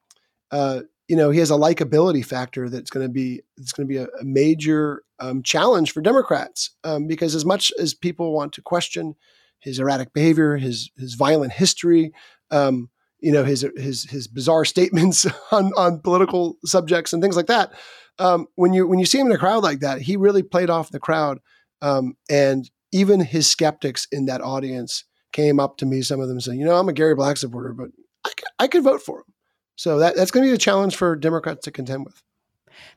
uh, 0.51 0.81
you 1.07 1.17
know, 1.17 1.31
he 1.31 1.39
has 1.39 1.51
a 1.51 1.55
likability 1.55 2.25
factor 2.25 2.69
that's 2.69 2.89
going 2.89 3.05
to 3.05 3.11
be 3.11 3.41
it's 3.57 3.73
going 3.73 3.87
to 3.87 3.91
be 3.91 3.97
a, 3.97 4.07
a 4.19 4.23
major 4.23 5.03
um, 5.19 5.43
challenge 5.43 5.91
for 5.91 6.01
Democrats 6.01 6.71
um, 6.83 7.07
because 7.07 7.35
as 7.35 7.45
much 7.45 7.71
as 7.79 7.93
people 7.93 8.33
want 8.33 8.53
to 8.53 8.61
question 8.61 9.15
his 9.59 9.79
erratic 9.79 10.13
behavior, 10.13 10.57
his 10.57 10.91
his 10.97 11.15
violent 11.15 11.53
history, 11.53 12.13
um, 12.51 12.89
you 13.19 13.31
know, 13.31 13.43
his 13.43 13.65
his 13.75 14.03
his 14.03 14.27
bizarre 14.27 14.65
statements 14.65 15.25
on 15.51 15.71
on 15.75 15.99
political 15.99 16.57
subjects 16.65 17.13
and 17.13 17.21
things 17.21 17.35
like 17.35 17.47
that. 17.47 17.73
Um, 18.19 18.47
when 18.55 18.73
you 18.73 18.87
when 18.87 18.99
you 18.99 19.05
see 19.05 19.19
him 19.19 19.27
in 19.27 19.33
a 19.33 19.37
crowd 19.37 19.63
like 19.63 19.79
that, 19.79 20.01
he 20.01 20.17
really 20.17 20.43
played 20.43 20.69
off 20.69 20.91
the 20.91 20.99
crowd, 20.99 21.39
um, 21.81 22.15
and 22.29 22.69
even 22.93 23.19
his 23.19 23.49
skeptics 23.49 24.07
in 24.11 24.25
that 24.27 24.41
audience 24.41 25.03
came 25.33 25.59
up 25.59 25.77
to 25.77 25.85
me. 25.85 26.01
Some 26.01 26.19
of 26.19 26.29
them 26.29 26.39
saying, 26.39 26.59
"You 26.59 26.65
know, 26.65 26.75
I'm 26.75 26.89
a 26.89 26.93
Gary 26.93 27.15
Black 27.15 27.37
supporter, 27.37 27.73
but 27.73 27.89
I 28.25 28.29
could, 28.29 28.47
I 28.59 28.67
could 28.67 28.83
vote 28.83 29.01
for 29.01 29.19
him." 29.19 29.33
So 29.75 29.97
that, 29.99 30.15
that's 30.15 30.31
going 30.31 30.45
to 30.45 30.51
be 30.51 30.55
a 30.55 30.59
challenge 30.59 30.95
for 30.95 31.15
Democrats 31.15 31.63
to 31.65 31.71
contend 31.71 32.05
with. 32.05 32.21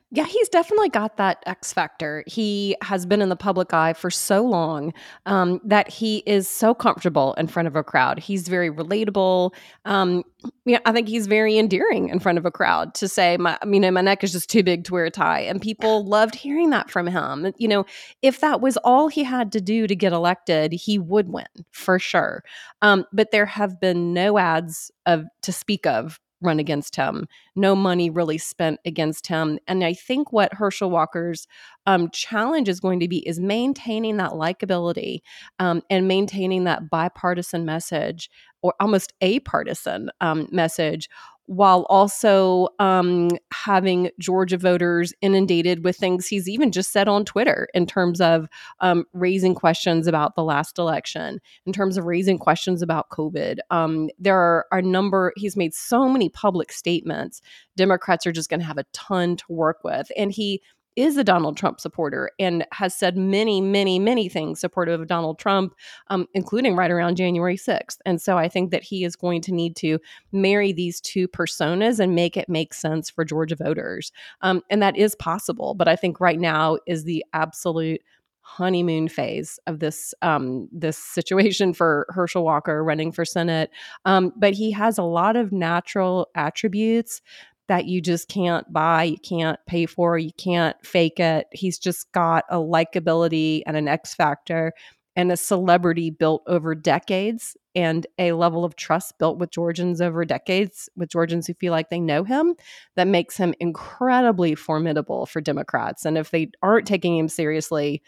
Yeah, 0.09 0.25
he's 0.25 0.47
definitely 0.47 0.87
got 0.87 1.17
that 1.17 1.43
X 1.45 1.73
factor. 1.73 2.23
He 2.27 2.77
has 2.81 3.05
been 3.05 3.21
in 3.21 3.27
the 3.27 3.35
public 3.35 3.73
eye 3.73 3.91
for 3.91 4.09
so 4.09 4.41
long 4.41 4.93
um, 5.25 5.59
that 5.65 5.89
he 5.89 6.23
is 6.25 6.47
so 6.47 6.73
comfortable 6.73 7.33
in 7.33 7.47
front 7.47 7.67
of 7.67 7.75
a 7.75 7.83
crowd. 7.83 8.17
He's 8.17 8.47
very 8.47 8.71
relatable. 8.71 9.53
Um, 9.83 10.23
yeah, 10.65 10.79
I 10.85 10.93
think 10.93 11.09
he's 11.09 11.27
very 11.27 11.57
endearing 11.57 12.07
in 12.07 12.19
front 12.19 12.37
of 12.37 12.45
a 12.45 12.51
crowd 12.51 12.93
to 12.95 13.09
say, 13.09 13.35
my, 13.35 13.57
you 13.65 13.81
know, 13.81 13.91
my 13.91 13.99
neck 13.99 14.23
is 14.23 14.31
just 14.31 14.49
too 14.49 14.63
big 14.63 14.85
to 14.85 14.93
wear 14.93 15.03
a 15.03 15.11
tie. 15.11 15.41
And 15.41 15.61
people 15.61 16.05
loved 16.05 16.35
hearing 16.35 16.69
that 16.69 16.89
from 16.89 17.07
him. 17.07 17.51
You 17.57 17.67
know, 17.67 17.85
if 18.21 18.39
that 18.39 18.61
was 18.61 18.77
all 18.85 19.09
he 19.09 19.25
had 19.25 19.51
to 19.51 19.61
do 19.61 19.87
to 19.87 19.95
get 19.95 20.13
elected, 20.13 20.71
he 20.71 20.97
would 20.97 21.27
win 21.27 21.47
for 21.71 21.99
sure. 21.99 22.43
Um, 22.81 23.03
but 23.11 23.31
there 23.31 23.45
have 23.45 23.81
been 23.81 24.13
no 24.13 24.37
ads 24.37 24.89
of 25.05 25.25
to 25.41 25.51
speak 25.51 25.85
of 25.85 26.17
run 26.41 26.59
against 26.59 26.95
him, 26.95 27.27
no 27.55 27.75
money 27.75 28.09
really 28.09 28.37
spent 28.37 28.79
against 28.85 29.27
him. 29.27 29.59
And 29.67 29.83
I 29.83 29.93
think 29.93 30.31
what 30.31 30.53
Herschel 30.53 30.91
Walker's 30.91 31.47
um, 31.85 32.09
challenge 32.11 32.69
is 32.69 32.79
going 32.79 32.99
to 32.99 33.07
be 33.07 33.27
is 33.27 33.39
maintaining 33.39 34.17
that 34.17 34.31
likability 34.31 35.19
um, 35.59 35.81
and 35.89 36.07
maintaining 36.07 36.65
that 36.65 36.89
bipartisan 36.89 37.65
message 37.65 38.29
or 38.61 38.73
almost 38.79 39.13
a 39.21 39.39
partisan 39.41 40.09
um, 40.21 40.47
message 40.51 41.09
while 41.47 41.85
also 41.89 42.67
um, 42.79 43.29
having 43.51 44.09
Georgia 44.19 44.57
voters 44.57 45.13
inundated 45.21 45.83
with 45.83 45.95
things 45.95 46.27
he's 46.27 46.47
even 46.47 46.71
just 46.71 46.91
said 46.91 47.07
on 47.07 47.25
Twitter 47.25 47.67
in 47.73 47.85
terms 47.85 48.21
of 48.21 48.47
um, 48.81 49.05
raising 49.13 49.55
questions 49.55 50.07
about 50.07 50.35
the 50.35 50.43
last 50.43 50.77
election, 50.77 51.39
in 51.65 51.73
terms 51.73 51.97
of 51.97 52.05
raising 52.05 52.37
questions 52.37 52.81
about 52.81 53.09
COVID. 53.09 53.57
Um, 53.71 54.09
there 54.19 54.37
are 54.37 54.65
a 54.71 54.81
number, 54.81 55.33
he's 55.37 55.57
made 55.57 55.73
so 55.73 56.07
many 56.09 56.29
public 56.29 56.71
statements. 56.71 57.41
Democrats 57.75 58.27
are 58.27 58.31
just 58.31 58.49
going 58.49 58.59
to 58.59 58.65
have 58.65 58.77
a 58.77 58.85
ton 58.91 59.37
to 59.37 59.45
work 59.49 59.83
with. 59.83 60.11
And 60.17 60.31
he 60.31 60.61
is 60.97 61.15
a 61.15 61.23
Donald 61.23 61.55
Trump 61.55 61.79
supporter 61.79 62.31
and 62.39 62.65
has 62.73 62.93
said 62.93 63.15
many, 63.15 63.61
many, 63.61 63.99
many 63.99 64.27
things 64.27 64.59
supportive 64.59 64.99
of 64.99 65.07
Donald 65.07 65.37
Trump, 65.37 65.75
um, 66.07 66.27
including 66.33 66.75
right 66.75 66.89
around 66.89 67.15
January 67.15 67.55
6th. 67.55 67.99
And 68.05 68.19
so 68.19 68.37
I 68.37 68.49
think 68.49 68.71
that 68.71 68.83
he 68.83 69.05
is 69.05 69.15
going 69.15 69.41
to 69.41 69.53
need 69.53 69.75
to 69.77 69.99
marry 70.31 70.73
these 70.73 70.99
two 70.99 71.27
personas 71.27 71.99
and 71.99 72.15
make 72.15 72.35
it 72.35 72.49
make 72.49 72.73
sense 72.73 73.11
for 73.11 73.23
Georgia 73.23 73.55
voters. 73.55 74.11
Um, 74.41 74.63
and 74.71 74.81
that 74.81 74.97
is 74.97 75.13
possible. 75.15 75.75
But 75.75 75.87
I 75.87 75.95
think 75.95 76.19
right 76.19 76.39
now 76.39 76.79
is 76.87 77.03
the 77.03 77.23
absolute 77.31 78.01
honeymoon 78.41 79.09
phase 79.09 79.59
of 79.67 79.79
this 79.79 80.13
um, 80.21 80.69
this 80.71 80.97
situation 80.97 81.73
for 81.73 82.07
Herschel 82.09 82.45
Walker 82.45 82.83
running 82.83 83.11
for 83.11 83.25
Senate. 83.25 83.69
Um, 84.05 84.33
but 84.35 84.53
he 84.53 84.71
has 84.71 84.97
a 84.97 85.03
lot 85.03 85.35
of 85.35 85.51
natural 85.51 86.29
attributes 86.33 87.21
that 87.67 87.85
you 87.85 88.01
just 88.01 88.29
can't 88.29 88.71
buy, 88.71 89.03
you 89.03 89.17
can't 89.17 89.59
pay 89.67 89.85
for, 89.85 90.17
you 90.17 90.31
can't 90.37 90.75
fake 90.85 91.19
it. 91.19 91.47
He's 91.51 91.77
just 91.77 92.11
got 92.11 92.45
a 92.49 92.57
likability 92.57 93.61
and 93.65 93.75
an 93.75 93.87
X 93.87 94.13
factor 94.13 94.73
and 95.15 95.31
a 95.31 95.37
celebrity 95.37 96.11
built 96.11 96.43
over 96.47 96.75
decades 96.75 97.57
and 97.73 98.05
a 98.19 98.33
level 98.33 98.63
of 98.63 98.75
trust 98.75 99.17
built 99.17 99.39
with 99.39 99.51
Georgians 99.51 99.99
over 99.99 100.23
decades, 100.23 100.89
with 100.95 101.09
Georgians 101.09 101.47
who 101.47 101.53
feel 101.55 101.71
like 101.71 101.89
they 101.89 101.99
know 101.99 102.23
him, 102.23 102.55
that 102.95 103.07
makes 103.07 103.35
him 103.35 103.53
incredibly 103.59 104.53
formidable 104.55 105.25
for 105.25 105.41
Democrats. 105.41 106.05
And 106.05 106.17
if 106.17 106.31
they 106.31 106.51
aren't 106.61 106.87
taking 106.87 107.17
him 107.17 107.27
seriously, 107.27 108.01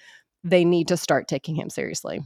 they 0.43 0.63
need 0.63 0.87
to 0.87 0.97
start 0.97 1.27
taking 1.27 1.55
him 1.55 1.69
seriously 1.69 2.21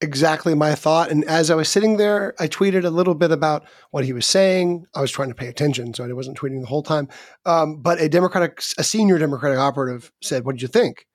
exactly 0.00 0.54
my 0.54 0.74
thought. 0.74 1.10
And 1.10 1.24
as 1.24 1.50
I 1.50 1.54
was 1.54 1.68
sitting 1.68 1.96
there, 1.96 2.34
I 2.38 2.48
tweeted 2.48 2.84
a 2.84 2.90
little 2.90 3.14
bit 3.14 3.30
about 3.30 3.64
what 3.90 4.04
he 4.04 4.12
was 4.12 4.26
saying. 4.26 4.86
I 4.94 5.00
was 5.00 5.10
trying 5.10 5.28
to 5.28 5.34
pay 5.34 5.48
attention, 5.48 5.94
so 5.94 6.04
I 6.04 6.12
wasn't 6.12 6.38
tweeting 6.38 6.60
the 6.60 6.66
whole 6.66 6.82
time. 6.82 7.08
Um, 7.44 7.80
but 7.80 8.00
a 8.00 8.08
Democratic, 8.08 8.62
a 8.78 8.84
senior 8.84 9.18
Democratic 9.18 9.58
operative 9.58 10.12
said, 10.22 10.44
"What 10.44 10.56
did 10.56 10.62
you 10.62 10.68
think?" 10.68 11.06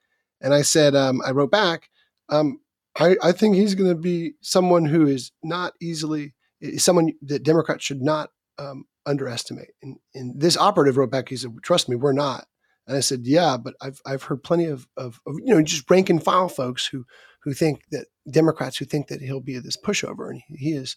And 0.41 0.53
I 0.53 0.63
said, 0.63 0.95
um, 0.95 1.21
I 1.25 1.31
wrote 1.31 1.51
back, 1.51 1.89
um, 2.29 2.59
I, 2.99 3.15
I, 3.21 3.31
think 3.31 3.55
he's 3.55 3.75
going 3.75 3.91
to 3.91 3.95
be 3.95 4.33
someone 4.41 4.85
who 4.85 5.05
is 5.05 5.31
not 5.43 5.73
easily 5.79 6.33
someone 6.77 7.11
that 7.21 7.43
Democrats 7.43 7.83
should 7.83 8.01
not 8.01 8.29
um, 8.57 8.85
underestimate. 9.05 9.71
And, 9.81 9.97
and, 10.13 10.39
this 10.39 10.57
operative 10.57 10.97
wrote 10.97 11.11
back, 11.11 11.29
he 11.29 11.37
said, 11.37 11.51
"Trust 11.63 11.89
me, 11.89 11.95
we're 11.95 12.13
not." 12.13 12.47
And 12.87 12.97
I 12.97 12.99
said, 12.99 13.21
"Yeah, 13.23 13.57
but 13.57 13.75
I've 13.81 14.01
I've 14.05 14.23
heard 14.23 14.43
plenty 14.43 14.65
of, 14.65 14.87
of, 14.97 15.19
of 15.25 15.35
you 15.43 15.53
know 15.53 15.61
just 15.61 15.89
rank 15.89 16.09
and 16.09 16.23
file 16.23 16.49
folks 16.49 16.85
who 16.85 17.05
who 17.43 17.53
think 17.53 17.83
that 17.91 18.07
Democrats 18.29 18.77
who 18.77 18.85
think 18.85 19.07
that 19.07 19.21
he'll 19.21 19.41
be 19.41 19.57
this 19.59 19.77
pushover, 19.77 20.29
and 20.29 20.41
he, 20.47 20.73
is, 20.73 20.95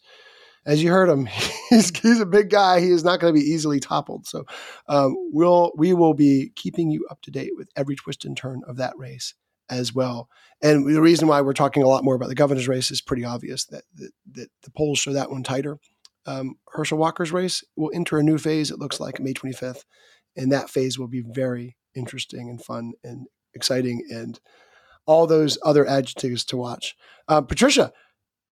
as 0.67 0.83
you 0.83 0.91
heard 0.91 1.09
him, 1.09 1.27
he's, 1.71 1.97
he's 1.99 2.21
a 2.21 2.27
big 2.27 2.51
guy. 2.51 2.81
He 2.81 2.91
is 2.91 3.05
not 3.05 3.21
going 3.21 3.35
to 3.35 3.41
be 3.41 3.47
easily 3.47 3.81
toppled. 3.81 4.27
So 4.27 4.45
um, 4.89 5.15
we'll 5.33 5.73
we 5.77 5.93
will 5.93 6.15
be 6.15 6.53
keeping 6.55 6.91
you 6.91 7.07
up 7.11 7.23
to 7.23 7.31
date 7.31 7.53
with 7.57 7.69
every 7.77 7.97
twist 7.97 8.25
and 8.25 8.37
turn 8.37 8.63
of 8.67 8.77
that 8.77 8.97
race 8.99 9.35
as 9.71 9.95
well. 9.95 10.29
And 10.63 10.87
the 10.95 11.01
reason 11.01 11.29
why 11.29 11.41
we're 11.41 11.55
talking 11.55 11.83
a 11.83 11.89
lot 11.89 12.05
more 12.05 12.15
about 12.15 12.29
the 12.29 12.35
governor's 12.35 12.69
race 12.69 12.91
is 12.91 13.01
pretty 13.01 13.25
obvious 13.25 13.65
that 13.67 13.85
that, 13.97 14.11
that 14.33 14.49
the 14.63 14.71
polls 14.71 14.99
show 14.99 15.13
that 15.13 15.31
one 15.31 15.43
tighter. 15.43 15.79
Um, 16.27 16.55
Herschel 16.73 16.99
Walker's 16.99 17.33
race 17.33 17.63
will 17.77 17.91
enter 17.95 18.19
a 18.19 18.23
new 18.23 18.39
phase. 18.39 18.71
It 18.71 18.79
looks 18.79 18.99
like 18.99 19.21
May 19.21 19.35
25th, 19.35 19.85
and 20.37 20.51
that 20.53 20.71
phase 20.71 20.99
will 20.99 21.09
be 21.09 21.23
very 21.27 21.77
interesting 21.95 22.49
and 22.49 22.63
fun 22.63 22.93
and 23.03 23.27
exciting 23.55 24.03
and 24.11 24.41
all 25.07 25.27
those 25.27 25.59
other 25.63 25.87
adjectives 25.87 26.45
to 26.47 26.57
watch. 26.57 26.97
Uh, 27.29 27.41
Patricia, 27.41 27.93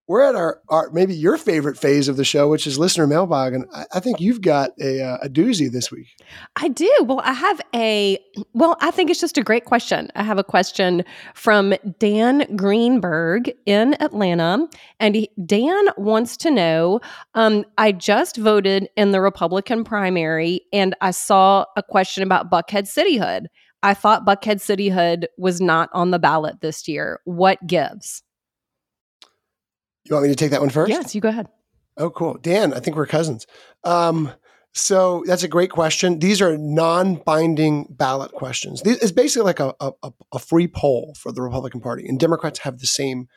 we're 0.08 0.22
at 0.22 0.34
our, 0.34 0.60
our 0.68 0.90
maybe 0.90 1.14
your 1.14 1.38
favorite 1.38 1.78
phase 1.78 2.08
of 2.08 2.16
the 2.16 2.24
show, 2.24 2.48
which 2.48 2.66
is 2.66 2.78
listener 2.78 3.06
mailbag, 3.06 3.54
and 3.54 3.66
I, 3.72 3.86
I 3.94 4.00
think 4.00 4.20
you've 4.20 4.40
got 4.40 4.72
a, 4.80 5.00
uh, 5.00 5.18
a 5.22 5.28
doozy 5.28 5.70
this 5.70 5.90
week. 5.90 6.08
I 6.56 6.68
do. 6.68 6.92
Well, 7.04 7.20
I 7.24 7.32
have 7.32 7.60
a 7.74 8.18
well. 8.52 8.76
I 8.80 8.90
think 8.90 9.10
it's 9.10 9.20
just 9.20 9.38
a 9.38 9.42
great 9.42 9.64
question. 9.64 10.10
I 10.16 10.24
have 10.24 10.38
a 10.38 10.44
question 10.44 11.04
from 11.34 11.74
Dan 11.98 12.44
Greenberg 12.56 13.52
in 13.64 13.94
Atlanta, 14.02 14.66
and 14.98 15.14
he, 15.14 15.30
Dan 15.46 15.86
wants 15.96 16.36
to 16.38 16.50
know. 16.50 17.00
Um, 17.34 17.64
I 17.78 17.92
just 17.92 18.36
voted 18.36 18.88
in 18.96 19.12
the 19.12 19.20
Republican 19.20 19.84
primary, 19.84 20.62
and 20.72 20.96
I 21.00 21.12
saw 21.12 21.64
a 21.76 21.82
question 21.82 22.24
about 22.24 22.50
Buckhead 22.50 22.84
cityhood. 22.84 23.46
I 23.82 23.94
thought 23.94 24.24
Buckhead 24.24 24.56
cityhood 24.56 25.26
was 25.38 25.60
not 25.60 25.90
on 25.92 26.10
the 26.10 26.18
ballot 26.18 26.60
this 26.60 26.86
year. 26.86 27.20
What 27.24 27.66
gives? 27.66 28.22
You 30.04 30.14
want 30.14 30.24
me 30.24 30.30
to 30.30 30.36
take 30.36 30.50
that 30.50 30.60
one 30.60 30.70
first? 30.70 30.90
Yes, 30.90 31.14
you 31.14 31.20
go 31.20 31.28
ahead. 31.28 31.48
Oh, 31.96 32.10
cool. 32.10 32.38
Dan, 32.40 32.72
I 32.72 32.80
think 32.80 32.96
we're 32.96 33.06
cousins. 33.06 33.46
Um, 33.84 34.32
so 34.72 35.22
that's 35.26 35.42
a 35.42 35.48
great 35.48 35.70
question. 35.70 36.18
These 36.18 36.40
are 36.40 36.56
non-binding 36.56 37.88
ballot 37.90 38.32
questions. 38.32 38.82
It's 38.84 39.12
basically 39.12 39.44
like 39.44 39.60
a, 39.60 39.74
a, 39.80 39.92
a 40.32 40.38
free 40.38 40.66
poll 40.66 41.14
for 41.18 41.30
the 41.30 41.42
Republican 41.42 41.80
Party, 41.80 42.08
and 42.08 42.18
Democrats 42.18 42.60
have 42.60 42.78
the 42.78 42.86
same 42.86 43.28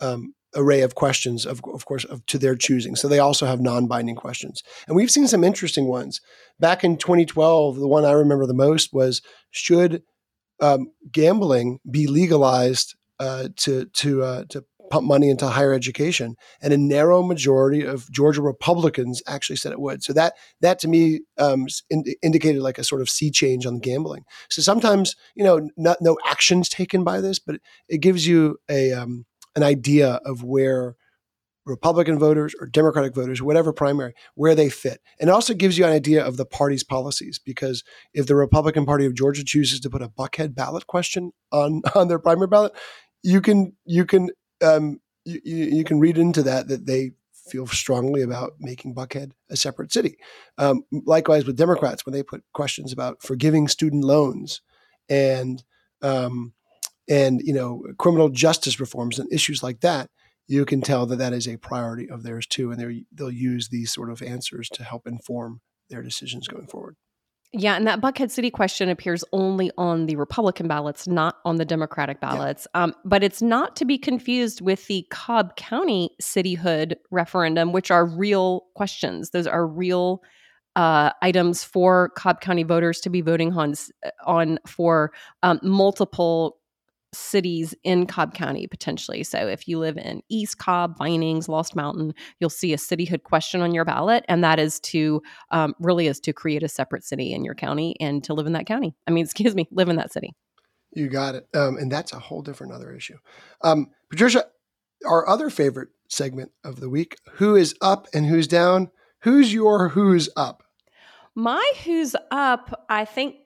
um, 0.00 0.34
array 0.54 0.82
of 0.82 0.94
questions, 0.94 1.46
of, 1.46 1.60
of 1.72 1.84
course, 1.86 2.04
of, 2.04 2.24
to 2.26 2.38
their 2.38 2.54
choosing. 2.54 2.96
So 2.96 3.08
they 3.08 3.18
also 3.18 3.46
have 3.46 3.60
non-binding 3.60 4.16
questions, 4.16 4.62
and 4.86 4.96
we've 4.96 5.10
seen 5.10 5.26
some 5.28 5.44
interesting 5.44 5.86
ones. 5.86 6.20
Back 6.60 6.84
in 6.84 6.96
2012, 6.96 7.76
the 7.76 7.88
one 7.88 8.04
I 8.04 8.12
remember 8.12 8.46
the 8.46 8.54
most 8.54 8.92
was: 8.92 9.22
Should 9.50 10.02
um, 10.60 10.92
gambling 11.10 11.80
be 11.90 12.06
legalized 12.06 12.94
uh, 13.18 13.48
to 13.56 13.86
to 13.86 14.22
uh, 14.22 14.44
to 14.50 14.64
pump 14.90 15.06
money 15.06 15.30
into 15.30 15.46
higher 15.46 15.72
education? 15.72 16.36
And 16.62 16.72
a 16.72 16.78
narrow 16.78 17.22
majority 17.22 17.84
of 17.84 18.10
Georgia 18.10 18.42
Republicans 18.42 19.22
actually 19.26 19.56
said 19.56 19.72
it 19.72 19.80
would. 19.80 20.02
So 20.02 20.12
that 20.12 20.34
that 20.60 20.78
to 20.80 20.88
me 20.88 21.20
um, 21.38 21.66
in, 21.90 22.04
indicated 22.22 22.62
like 22.62 22.78
a 22.78 22.84
sort 22.84 23.00
of 23.00 23.10
sea 23.10 23.30
change 23.30 23.66
on 23.66 23.80
gambling. 23.80 24.24
So 24.50 24.62
sometimes 24.62 25.16
you 25.34 25.44
know 25.44 25.68
not, 25.76 25.98
no 26.00 26.18
actions 26.26 26.68
taken 26.68 27.04
by 27.04 27.20
this, 27.20 27.38
but 27.38 27.56
it 27.88 27.98
gives 27.98 28.26
you 28.26 28.58
a 28.68 28.92
um, 28.92 29.26
an 29.56 29.62
idea 29.62 30.20
of 30.24 30.42
where 30.42 30.96
Republican 31.66 32.18
voters 32.18 32.54
or 32.60 32.66
Democratic 32.66 33.14
voters, 33.14 33.40
whatever 33.40 33.72
primary, 33.72 34.14
where 34.34 34.54
they 34.54 34.68
fit. 34.68 35.00
And 35.18 35.30
it 35.30 35.32
also 35.32 35.54
gives 35.54 35.78
you 35.78 35.84
an 35.84 35.92
idea 35.92 36.24
of 36.24 36.36
the 36.36 36.44
party's 36.44 36.84
policies 36.84 37.38
because 37.38 37.82
if 38.12 38.26
the 38.26 38.36
Republican 38.36 38.84
Party 38.84 39.06
of 39.06 39.14
Georgia 39.14 39.44
chooses 39.44 39.80
to 39.80 39.90
put 39.90 40.02
a 40.02 40.08
Buckhead 40.08 40.54
ballot 40.54 40.86
question 40.86 41.32
on 41.52 41.82
on 41.94 42.08
their 42.08 42.18
primary 42.18 42.48
ballot, 42.48 42.72
you 43.22 43.40
can 43.40 43.74
you 43.86 44.04
can 44.04 44.30
um, 44.62 45.00
you, 45.24 45.40
you 45.44 45.84
can 45.84 46.00
read 46.00 46.18
into 46.18 46.42
that 46.42 46.68
that 46.68 46.86
they 46.86 47.12
feel 47.34 47.66
strongly 47.66 48.22
about 48.22 48.54
making 48.58 48.94
Buckhead 48.94 49.32
a 49.50 49.56
separate 49.56 49.92
city. 49.92 50.16
Um, 50.58 50.84
likewise 50.90 51.46
with 51.46 51.56
Democrats 51.56 52.06
when 52.06 52.14
they 52.14 52.22
put 52.22 52.42
questions 52.54 52.92
about 52.92 53.22
forgiving 53.22 53.68
student 53.68 54.04
loans 54.04 54.62
and 55.08 55.62
um, 56.00 56.54
and 57.08 57.40
you 57.42 57.52
know 57.52 57.82
criminal 57.98 58.28
justice 58.28 58.80
reforms 58.80 59.18
and 59.18 59.32
issues 59.32 59.62
like 59.62 59.80
that 59.80 60.08
you 60.46 60.64
can 60.64 60.82
tell 60.82 61.06
that 61.06 61.16
that 61.16 61.32
is 61.32 61.48
a 61.48 61.56
priority 61.56 62.08
of 62.10 62.22
theirs 62.22 62.46
too, 62.46 62.70
and 62.70 63.04
they'll 63.12 63.30
use 63.30 63.68
these 63.68 63.92
sort 63.92 64.10
of 64.10 64.22
answers 64.22 64.68
to 64.70 64.84
help 64.84 65.06
inform 65.06 65.60
their 65.88 66.02
decisions 66.02 66.48
going 66.48 66.66
forward. 66.66 66.96
Yeah, 67.56 67.76
and 67.76 67.86
that 67.86 68.00
Buckhead 68.00 68.32
City 68.32 68.50
question 68.50 68.88
appears 68.88 69.24
only 69.32 69.70
on 69.78 70.06
the 70.06 70.16
Republican 70.16 70.66
ballots, 70.66 71.06
not 71.06 71.36
on 71.44 71.56
the 71.56 71.64
Democratic 71.64 72.20
ballots. 72.20 72.66
Yeah. 72.74 72.82
Um, 72.82 72.94
but 73.04 73.22
it's 73.22 73.40
not 73.40 73.76
to 73.76 73.84
be 73.84 73.96
confused 73.96 74.60
with 74.60 74.86
the 74.88 75.06
Cobb 75.10 75.54
County 75.56 76.10
cityhood 76.20 76.96
referendum, 77.12 77.72
which 77.72 77.92
are 77.92 78.04
real 78.04 78.64
questions. 78.74 79.30
Those 79.30 79.46
are 79.46 79.68
real 79.68 80.20
uh, 80.74 81.10
items 81.22 81.62
for 81.62 82.10
Cobb 82.16 82.40
County 82.40 82.64
voters 82.64 83.00
to 83.02 83.08
be 83.10 83.20
voting 83.20 83.52
on 83.52 83.74
on 84.26 84.58
for 84.66 85.12
um, 85.44 85.60
multiple 85.62 86.58
cities 87.14 87.74
in 87.84 88.06
Cobb 88.06 88.34
County 88.34 88.66
potentially. 88.66 89.22
So 89.22 89.46
if 89.46 89.66
you 89.68 89.78
live 89.78 89.96
in 89.96 90.22
East 90.28 90.58
Cobb, 90.58 90.98
Vinings, 90.98 91.48
Lost 91.48 91.74
Mountain, 91.74 92.14
you'll 92.40 92.50
see 92.50 92.72
a 92.72 92.76
cityhood 92.76 93.22
question 93.22 93.60
on 93.60 93.74
your 93.74 93.84
ballot, 93.84 94.24
and 94.28 94.42
that 94.44 94.58
is 94.58 94.80
to 94.80 95.22
um, 95.50 95.74
really 95.80 96.06
is 96.06 96.20
to 96.20 96.32
create 96.32 96.62
a 96.62 96.68
separate 96.68 97.04
city 97.04 97.32
in 97.32 97.44
your 97.44 97.54
county 97.54 97.96
and 98.00 98.22
to 98.24 98.34
live 98.34 98.46
in 98.46 98.52
that 98.52 98.66
county. 98.66 98.94
I 99.06 99.10
mean, 99.10 99.24
excuse 99.24 99.54
me, 99.54 99.68
live 99.70 99.88
in 99.88 99.96
that 99.96 100.12
city. 100.12 100.34
You 100.92 101.08
got 101.08 101.34
it, 101.34 101.48
um, 101.54 101.76
and 101.76 101.90
that's 101.90 102.12
a 102.12 102.18
whole 102.18 102.42
different 102.42 102.72
other 102.72 102.92
issue. 102.92 103.18
Um, 103.62 103.88
Patricia, 104.10 104.44
our 105.04 105.28
other 105.28 105.50
favorite 105.50 105.88
segment 106.08 106.52
of 106.62 106.80
the 106.80 106.88
week: 106.88 107.16
who 107.32 107.56
is 107.56 107.74
up 107.80 108.06
and 108.14 108.26
who's 108.26 108.46
down? 108.46 108.90
Who's 109.22 109.52
your 109.52 109.88
who's 109.88 110.28
up? 110.36 110.62
My 111.34 111.72
who's 111.84 112.14
up, 112.30 112.84
I 112.88 113.04
think 113.04 113.36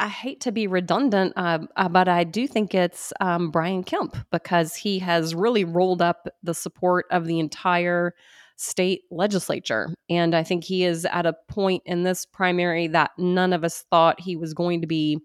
I 0.00 0.08
hate 0.08 0.40
to 0.40 0.52
be 0.52 0.66
redundant, 0.66 1.34
uh, 1.36 1.58
uh, 1.76 1.88
but 1.90 2.08
I 2.08 2.24
do 2.24 2.48
think 2.48 2.74
it's 2.74 3.12
um, 3.20 3.50
Brian 3.50 3.84
Kemp 3.84 4.16
because 4.32 4.74
he 4.74 4.98
has 5.00 5.34
really 5.34 5.64
rolled 5.64 6.00
up 6.00 6.26
the 6.42 6.54
support 6.54 7.04
of 7.10 7.26
the 7.26 7.38
entire 7.38 8.14
state 8.56 9.02
legislature. 9.10 9.94
And 10.08 10.34
I 10.34 10.42
think 10.42 10.64
he 10.64 10.84
is 10.84 11.04
at 11.04 11.26
a 11.26 11.36
point 11.48 11.82
in 11.84 12.02
this 12.02 12.24
primary 12.24 12.88
that 12.88 13.10
none 13.18 13.52
of 13.52 13.62
us 13.62 13.84
thought 13.90 14.20
he 14.20 14.36
was 14.36 14.54
going 14.54 14.80
to 14.80 14.86
be 14.86 15.18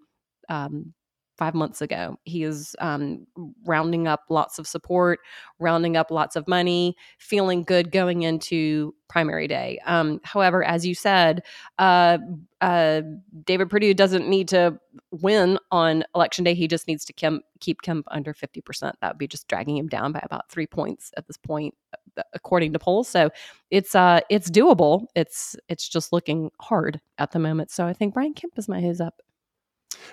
um, 0.49 0.93
five 1.37 1.53
months 1.53 1.81
ago. 1.81 2.17
He 2.23 2.43
is 2.43 2.75
um, 2.79 3.27
rounding 3.65 4.07
up 4.07 4.23
lots 4.29 4.57
of 4.57 4.67
support, 4.67 5.19
rounding 5.59 5.97
up 5.97 6.11
lots 6.11 6.35
of 6.35 6.47
money, 6.47 6.95
feeling 7.17 7.63
good 7.63 7.91
going 7.91 8.23
into 8.23 8.95
primary 9.07 9.47
day. 9.47 9.79
Um, 9.85 10.19
however, 10.23 10.63
as 10.63 10.85
you 10.85 10.95
said, 10.95 11.43
uh, 11.77 12.17
uh, 12.61 13.01
David 13.43 13.69
Perdue 13.69 13.93
doesn't 13.93 14.27
need 14.27 14.47
to 14.49 14.79
win 15.11 15.59
on 15.71 16.03
election 16.15 16.43
day. 16.43 16.53
He 16.53 16.67
just 16.67 16.87
needs 16.87 17.05
to 17.05 17.13
Kemp, 17.13 17.43
keep 17.59 17.81
Kemp 17.81 18.07
under 18.11 18.33
50%. 18.33 18.93
That 19.01 19.13
would 19.13 19.17
be 19.17 19.27
just 19.27 19.47
dragging 19.47 19.77
him 19.77 19.87
down 19.87 20.11
by 20.11 20.21
about 20.23 20.49
three 20.49 20.67
points 20.67 21.11
at 21.17 21.27
this 21.27 21.37
point, 21.37 21.75
uh, 22.17 22.23
according 22.33 22.73
to 22.73 22.79
polls. 22.79 23.07
So 23.07 23.29
it's 23.71 23.93
uh, 23.93 24.21
it's 24.29 24.49
doable. 24.49 25.05
It's 25.15 25.55
it's 25.67 25.87
just 25.87 26.13
looking 26.13 26.51
hard 26.59 26.99
at 27.17 27.31
the 27.31 27.39
moment. 27.39 27.71
So 27.71 27.85
I 27.85 27.93
think 27.93 28.13
Brian 28.13 28.33
Kemp 28.33 28.53
is 28.57 28.67
my 28.67 28.81
who's 28.81 29.01
up. 29.01 29.21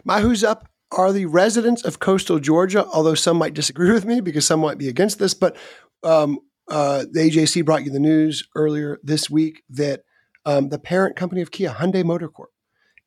My 0.04 0.20
who's 0.20 0.44
up 0.44 0.68
are 0.92 1.12
the 1.12 1.26
residents 1.26 1.84
of 1.84 1.98
coastal 1.98 2.38
Georgia, 2.38 2.86
although 2.86 3.14
some 3.14 3.36
might 3.36 3.54
disagree 3.54 3.92
with 3.92 4.04
me 4.04 4.20
because 4.20 4.46
some 4.46 4.60
might 4.60 4.78
be 4.78 4.88
against 4.88 5.18
this, 5.18 5.34
but 5.34 5.56
um, 6.02 6.38
uh, 6.68 7.04
the 7.10 7.20
AJC 7.20 7.64
brought 7.64 7.84
you 7.84 7.90
the 7.90 7.98
news 7.98 8.46
earlier 8.54 8.98
this 9.02 9.28
week 9.28 9.62
that 9.70 10.02
um, 10.44 10.68
the 10.68 10.78
parent 10.78 11.16
company 11.16 11.40
of 11.40 11.50
Kia, 11.50 11.70
Hyundai 11.70 12.04
Motor 12.04 12.28
Corp, 12.28 12.50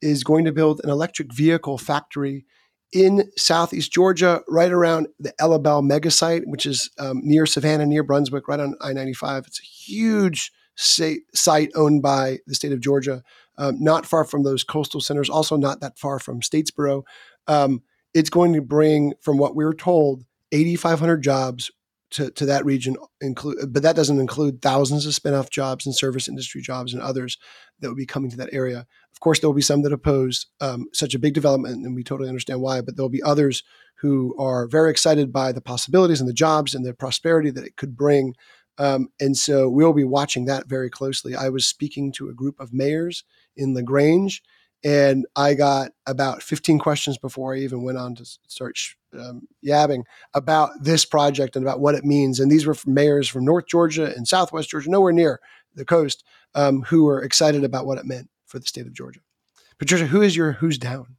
is 0.02 0.24
going 0.24 0.46
to 0.46 0.52
build 0.52 0.82
an 0.84 0.90
electric 0.90 1.34
vehicle 1.34 1.78
factory 1.78 2.46
in 2.94 3.30
southeast 3.38 3.92
Georgia, 3.92 4.42
right 4.48 4.72
around 4.72 5.08
the 5.20 5.34
Ellabell 5.42 5.84
mega 5.84 6.12
site, 6.12 6.44
which 6.46 6.66
is 6.66 6.90
um, 7.00 7.20
near 7.24 7.46
Savannah, 7.46 7.86
near 7.86 8.04
Brunswick, 8.04 8.48
right 8.48 8.60
on 8.60 8.76
I 8.82 8.94
95. 8.94 9.46
It's 9.48 9.60
a 9.60 9.64
huge 9.64 10.52
site 10.76 11.72
owned 11.76 12.02
by 12.02 12.40
the 12.48 12.56
state 12.56 12.72
of 12.72 12.80
Georgia, 12.80 13.24
um, 13.58 13.82
not 13.82 14.06
far 14.06 14.26
from 14.26 14.44
those 14.44 14.64
coastal 14.64 15.02
centers, 15.02 15.30
also 15.30 15.58
not 15.58 15.80
that 15.82 15.98
far 15.98 16.20
from 16.20 16.42
Statesboro. 16.42 17.04
Um, 17.48 17.82
it's 18.14 18.30
going 18.30 18.54
to 18.54 18.62
bring, 18.62 19.14
from 19.22 19.38
what 19.38 19.56
we 19.56 19.66
were 19.66 19.74
told, 19.74 20.26
8,500 20.52 21.18
jobs 21.22 21.72
to, 22.12 22.32
to 22.32 22.46
that 22.46 22.66
region, 22.66 22.96
include, 23.20 23.74
but 23.74 23.84
that 23.84 23.96
doesn't 23.96 24.20
include 24.20 24.62
thousands 24.62 25.06
of 25.06 25.14
spinoff 25.14 25.50
jobs 25.50 25.86
and 25.86 25.96
service 25.96 26.28
industry 26.28 26.62
jobs 26.62 26.94
and 26.94 27.02
others 27.02 27.38
that 27.80 27.90
will 27.90 27.96
be 27.96 28.06
coming 28.06 28.32
to 28.32 28.38
that 28.38 28.54
area. 28.54 28.86
Of 29.12 29.20
course, 29.20 29.40
there 29.40 29.50
will 29.50 29.56
be 29.56 29.62
some 29.62 29.82
that 29.82 29.92
oppose 29.92 30.46
um, 30.62 30.88
such 30.94 31.14
a 31.14 31.20
big 31.20 31.34
development, 31.34 31.86
and 31.86 31.96
we 31.96 32.04
totally 32.04 32.30
understand 32.30 32.62
why. 32.62 32.82
But 32.82 32.96
there 32.96 33.04
will 33.04 33.10
be 33.10 33.24
others 33.24 33.64
who 33.96 34.36
are 34.38 34.68
very 34.68 34.92
excited 34.92 35.34
by 35.34 35.52
the 35.52 35.62
possibilities 35.62 36.20
and 36.20 36.30
the 36.30 36.34
jobs 36.34 36.76
and 36.76 36.86
the 36.86 36.94
prosperity 36.94 37.50
that 37.52 37.66
it 37.66 37.76
could 37.76 37.98
bring. 37.98 38.34
Um, 38.78 39.10
and 39.20 39.38
so 39.38 39.70
we'll 39.70 39.94
be 39.94 40.04
watching 40.04 40.46
that 40.46 40.68
very 40.68 40.90
closely. 40.90 41.36
I 41.36 41.50
was 41.50 41.66
speaking 41.66 42.12
to 42.14 42.30
a 42.30 42.34
group 42.34 42.60
of 42.60 42.74
mayors 42.74 43.24
in 43.56 43.74
LaGrange, 43.74 44.42
and 44.86 45.26
I 45.36 45.56
got 45.56 45.94
about 46.06 46.44
15 46.44 46.78
questions 46.78 47.18
before 47.18 47.56
I 47.56 47.60
even 47.60 47.82
went 47.82 47.98
on 47.98 48.14
to 48.16 48.26
start 48.48 48.78
um, 49.20 49.48
yabbing 49.66 50.04
about 50.36 50.70
this 50.80 51.06
project 51.06 51.56
and 51.56 51.66
about 51.66 51.80
what 51.80 51.96
it 51.96 52.06
means. 52.06 52.40
And 52.40 52.52
these 52.52 52.68
were 52.68 52.76
from 52.76 52.94
mayors 52.94 53.28
from 53.28 53.46
North 53.46 53.66
Georgia 53.66 54.14
and 54.16 54.28
Southwest 54.28 54.70
Georgia, 54.70 54.92
nowhere 54.92 55.12
near 55.12 55.42
the 55.74 55.86
coast, 55.86 56.24
um, 56.54 56.84
who 56.84 57.06
were 57.06 57.24
excited 57.24 57.64
about 57.64 57.88
what 57.88 57.98
it 57.98 58.06
meant 58.06 58.30
for 58.46 58.60
the 58.60 58.68
state 58.68 58.86
of 58.86 58.94
Georgia. 58.94 59.22
Patricia, 59.80 60.06
who 60.06 60.22
is 60.22 60.36
your 60.36 60.52
who's 60.52 60.78
down? 60.78 61.18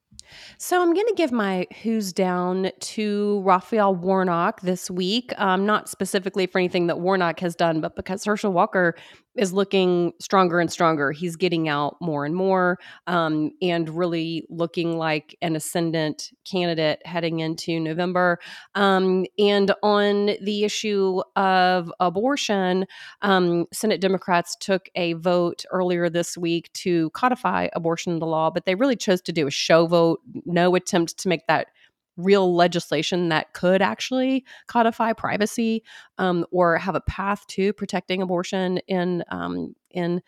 So 0.59 0.81
I'm 0.81 0.95
going 0.95 1.07
to 1.07 1.15
give 1.17 1.33
my 1.33 1.67
who's 1.83 2.13
down 2.13 2.71
to 2.81 3.41
Raphael 3.41 3.95
Warnock 3.95 4.61
this 4.61 4.91
week. 4.91 5.33
Um, 5.39 5.67
not 5.67 5.89
specifically 5.89 6.47
for 6.47 6.59
anything 6.59 6.87
that 6.87 7.01
Warnock 7.01 7.41
has 7.41 7.55
done, 7.55 7.81
but 7.81 7.97
because 7.97 8.25
Herschel 8.25 8.53
Walker 8.53 8.95
is 9.37 9.53
looking 9.53 10.13
stronger 10.21 10.61
and 10.61 10.71
stronger. 10.71 11.13
He's 11.13 11.37
getting 11.37 11.69
out 11.69 11.97
more 12.01 12.25
and 12.25 12.35
more, 12.35 12.79
um, 13.07 13.51
and 13.61 13.89
really 13.89 14.47
looking 14.49 14.99
like 14.99 15.37
an 15.43 15.57
ascendant 15.57 16.33
candidate 16.45 17.01
heading 17.05 17.41
into 17.41 17.79
November. 17.81 18.39
Um, 18.75 19.27
and 19.39 19.73
on 19.83 20.37
the 20.41 20.65
issue 20.65 21.23
of 21.37 21.93
abortion, 22.01 22.87
um, 23.23 23.67
Senate 23.73 24.01
Democrats 24.01 24.57
took 24.59 24.89
a 24.95 25.15
vote 25.15 25.65
earlier 25.71 26.09
this 26.09 26.37
week 26.37 26.73
to 26.75 27.11
codify 27.11 27.69
abortion 27.75 28.15
into 28.15 28.27
law, 28.27 28.51
but 28.51 28.65
they 28.65 28.75
really 28.75 28.97
chose 28.97 29.21
to 29.23 29.33
do 29.33 29.47
a 29.47 29.51
show 29.51 29.87
vote, 29.87 30.21
no 30.45 30.75
attempt 30.75 31.19
to 31.19 31.29
make 31.29 31.47
that 31.47 31.69
real 32.17 32.55
legislation 32.55 33.29
that 33.29 33.53
could 33.53 33.83
actually 33.83 34.45
codify 34.67 35.13
privacy 35.13 35.83
um, 36.19 36.47
or 36.51 36.79
have 36.79 36.95
a 36.95 37.01
path 37.03 37.47
to 37.49 37.73
protecting 37.73 38.23
abortion 38.23 38.79
in 38.89 39.23
um, 39.31 39.75
in 39.91 40.23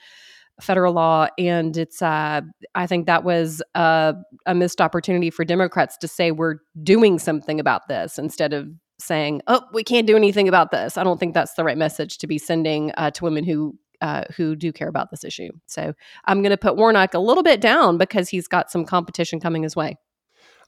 federal 0.61 0.93
law. 0.93 1.29
And 1.39 1.77
it's 1.77 2.03
uh, 2.03 2.41
i 2.75 2.87
think 2.87 3.07
that 3.07 3.25
was 3.25 3.63
a, 3.75 4.15
a, 4.47 4.55
missed 4.55 4.81
opportunity 4.81 5.31
for 5.31 5.45
democrats 5.45 5.97
to 5.99 6.09
say 6.09 6.31
we're 6.31 6.57
doing 6.83 7.19
something 7.19 7.61
about 7.61 7.89
this 7.89 8.19
instead 8.19 8.53
of 8.53 8.69
saying 8.99 9.41
oh 9.47 9.63
we 9.73 9.85
can't 9.85 10.07
do 10.07 10.17
anything 10.17 10.49
about 10.49 10.71
this. 10.71 10.99
I 10.99 11.05
don't 11.05 11.21
think 11.21 11.35
that's 11.35 11.55
the 11.55 11.65
right 11.65 11.79
message 11.79 12.19
to 12.19 12.27
be 12.27 12.39
sending 12.39 12.93
uh, 12.97 13.11
to 13.13 13.25
women 13.25 13.45
who 13.45 13.79
uh, 14.01 14.25
who 14.37 14.55
do 14.55 14.73
care 14.73 14.89
about 14.89 15.11
this 15.11 15.25
issue. 15.25 15.51
So 15.67 15.95
i'm 16.27 16.43
going 16.43 16.51
to 16.51 16.57
put 16.57 16.77
warnock 16.77 17.15
a 17.15 17.19
little 17.19 17.43
bit 17.43 17.61
down 17.61 17.99
because 17.99 18.29
he's 18.29 18.49
got 18.49 18.71
some 18.71 18.85
competition 18.85 19.41
coming 19.41 19.63
his 19.63 19.77
way 19.77 19.97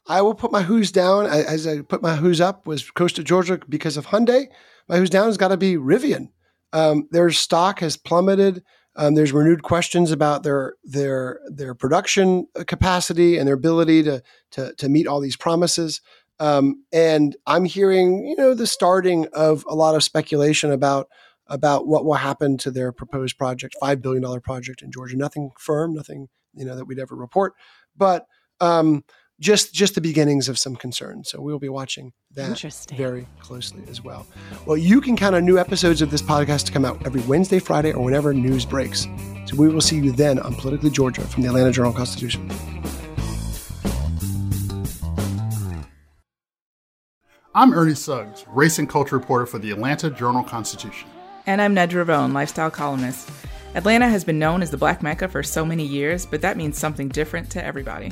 I 0.07 0.21
will 0.21 0.33
put 0.33 0.51
my 0.51 0.63
who's 0.63 0.91
down 0.91 1.25
as 1.25 1.67
I 1.67 1.81
put 1.81 2.01
my 2.01 2.15
who's 2.15 2.41
up 2.41 2.65
was 2.65 2.89
Coastal 2.91 3.23
Georgia 3.23 3.59
because 3.69 3.97
of 3.97 4.07
Hyundai. 4.07 4.47
My 4.87 4.97
who's 4.97 5.09
down 5.09 5.27
has 5.27 5.37
got 5.37 5.49
to 5.49 5.57
be 5.57 5.75
Rivian. 5.75 6.29
Um, 6.73 7.07
their 7.11 7.29
stock 7.31 7.79
has 7.79 7.97
plummeted. 7.97 8.63
Um, 8.95 9.15
there's 9.15 9.31
renewed 9.31 9.63
questions 9.63 10.11
about 10.11 10.43
their 10.43 10.75
their 10.83 11.39
their 11.47 11.73
production 11.75 12.47
capacity 12.67 13.37
and 13.37 13.47
their 13.47 13.55
ability 13.55 14.03
to 14.03 14.23
to, 14.51 14.73
to 14.75 14.89
meet 14.89 15.07
all 15.07 15.19
these 15.19 15.37
promises. 15.37 16.01
Um, 16.39 16.83
and 16.91 17.35
I'm 17.45 17.65
hearing, 17.65 18.25
you 18.25 18.35
know, 18.35 18.55
the 18.55 18.65
starting 18.65 19.27
of 19.33 19.63
a 19.69 19.75
lot 19.75 19.95
of 19.95 20.03
speculation 20.03 20.71
about 20.71 21.07
about 21.47 21.87
what 21.87 22.05
will 22.05 22.15
happen 22.15 22.57
to 22.57 22.71
their 22.71 22.91
proposed 22.91 23.37
project, 23.37 23.75
five 23.79 24.01
billion 24.01 24.23
dollar 24.23 24.41
project 24.41 24.81
in 24.81 24.91
Georgia. 24.91 25.15
Nothing 25.15 25.51
firm, 25.59 25.93
nothing 25.93 26.27
you 26.53 26.65
know 26.65 26.75
that 26.75 26.85
we'd 26.85 26.99
ever 26.99 27.15
report, 27.15 27.53
but 27.95 28.25
um, 28.59 29.03
just 29.41 29.73
just 29.73 29.95
the 29.95 30.01
beginnings 30.01 30.47
of 30.47 30.57
some 30.57 30.75
concern. 30.75 31.23
So 31.23 31.41
we'll 31.41 31.59
be 31.59 31.67
watching 31.67 32.13
that 32.35 32.61
very 32.95 33.27
closely 33.39 33.83
as 33.89 34.01
well. 34.01 34.27
Well, 34.65 34.77
you 34.77 35.01
can 35.01 35.17
count 35.17 35.35
on 35.35 35.43
new 35.43 35.57
episodes 35.57 36.01
of 36.01 36.11
this 36.11 36.21
podcast 36.21 36.65
to 36.67 36.71
come 36.71 36.85
out 36.85 37.03
every 37.05 37.21
Wednesday, 37.21 37.59
Friday, 37.59 37.91
or 37.91 38.05
whenever 38.05 38.33
news 38.33 38.65
breaks. 38.65 39.07
So 39.47 39.57
we 39.57 39.67
will 39.67 39.81
see 39.81 39.97
you 39.97 40.11
then 40.11 40.39
on 40.39 40.53
Politically 40.55 40.91
Georgia 40.91 41.21
from 41.21 41.41
the 41.41 41.49
Atlanta 41.49 41.71
Journal 41.71 41.91
Constitution. 41.91 42.49
I'm 47.53 47.73
Ernie 47.73 47.95
Suggs, 47.95 48.45
race 48.47 48.79
and 48.79 48.87
culture 48.87 49.17
reporter 49.17 49.45
for 49.45 49.59
the 49.59 49.71
Atlanta 49.71 50.09
Journal 50.09 50.43
Constitution. 50.43 51.09
And 51.47 51.61
I'm 51.61 51.75
Nedra 51.75 52.07
Rhone, 52.07 52.31
lifestyle 52.31 52.71
columnist. 52.71 53.29
Atlanta 53.73 54.07
has 54.07 54.23
been 54.23 54.39
known 54.39 54.61
as 54.61 54.69
the 54.69 54.77
Black 54.77 55.01
Mecca 55.01 55.27
for 55.27 55.41
so 55.41 55.65
many 55.65 55.83
years, 55.83 56.25
but 56.25 56.41
that 56.41 56.55
means 56.55 56.77
something 56.77 57.09
different 57.09 57.49
to 57.51 57.65
everybody. 57.65 58.11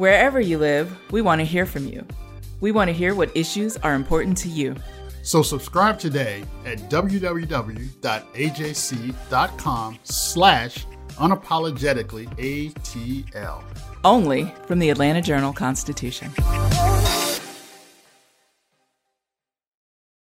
Wherever 0.00 0.40
you 0.40 0.56
live, 0.56 0.90
we 1.12 1.20
want 1.20 1.42
to 1.42 1.44
hear 1.44 1.66
from 1.66 1.86
you. 1.86 2.06
We 2.62 2.72
want 2.72 2.88
to 2.88 2.94
hear 2.94 3.14
what 3.14 3.30
issues 3.36 3.76
are 3.76 3.92
important 3.92 4.38
to 4.38 4.48
you. 4.48 4.74
So 5.22 5.42
subscribe 5.42 5.98
today 5.98 6.44
at 6.64 6.78
www.ajc.com 6.88 7.98
slash 10.04 10.86
unapologetically 11.18 12.34
ATL. 12.38 13.62
Only 14.02 14.54
from 14.66 14.78
the 14.78 14.88
Atlanta 14.88 15.20
Journal 15.20 15.52
Constitution. 15.52 16.32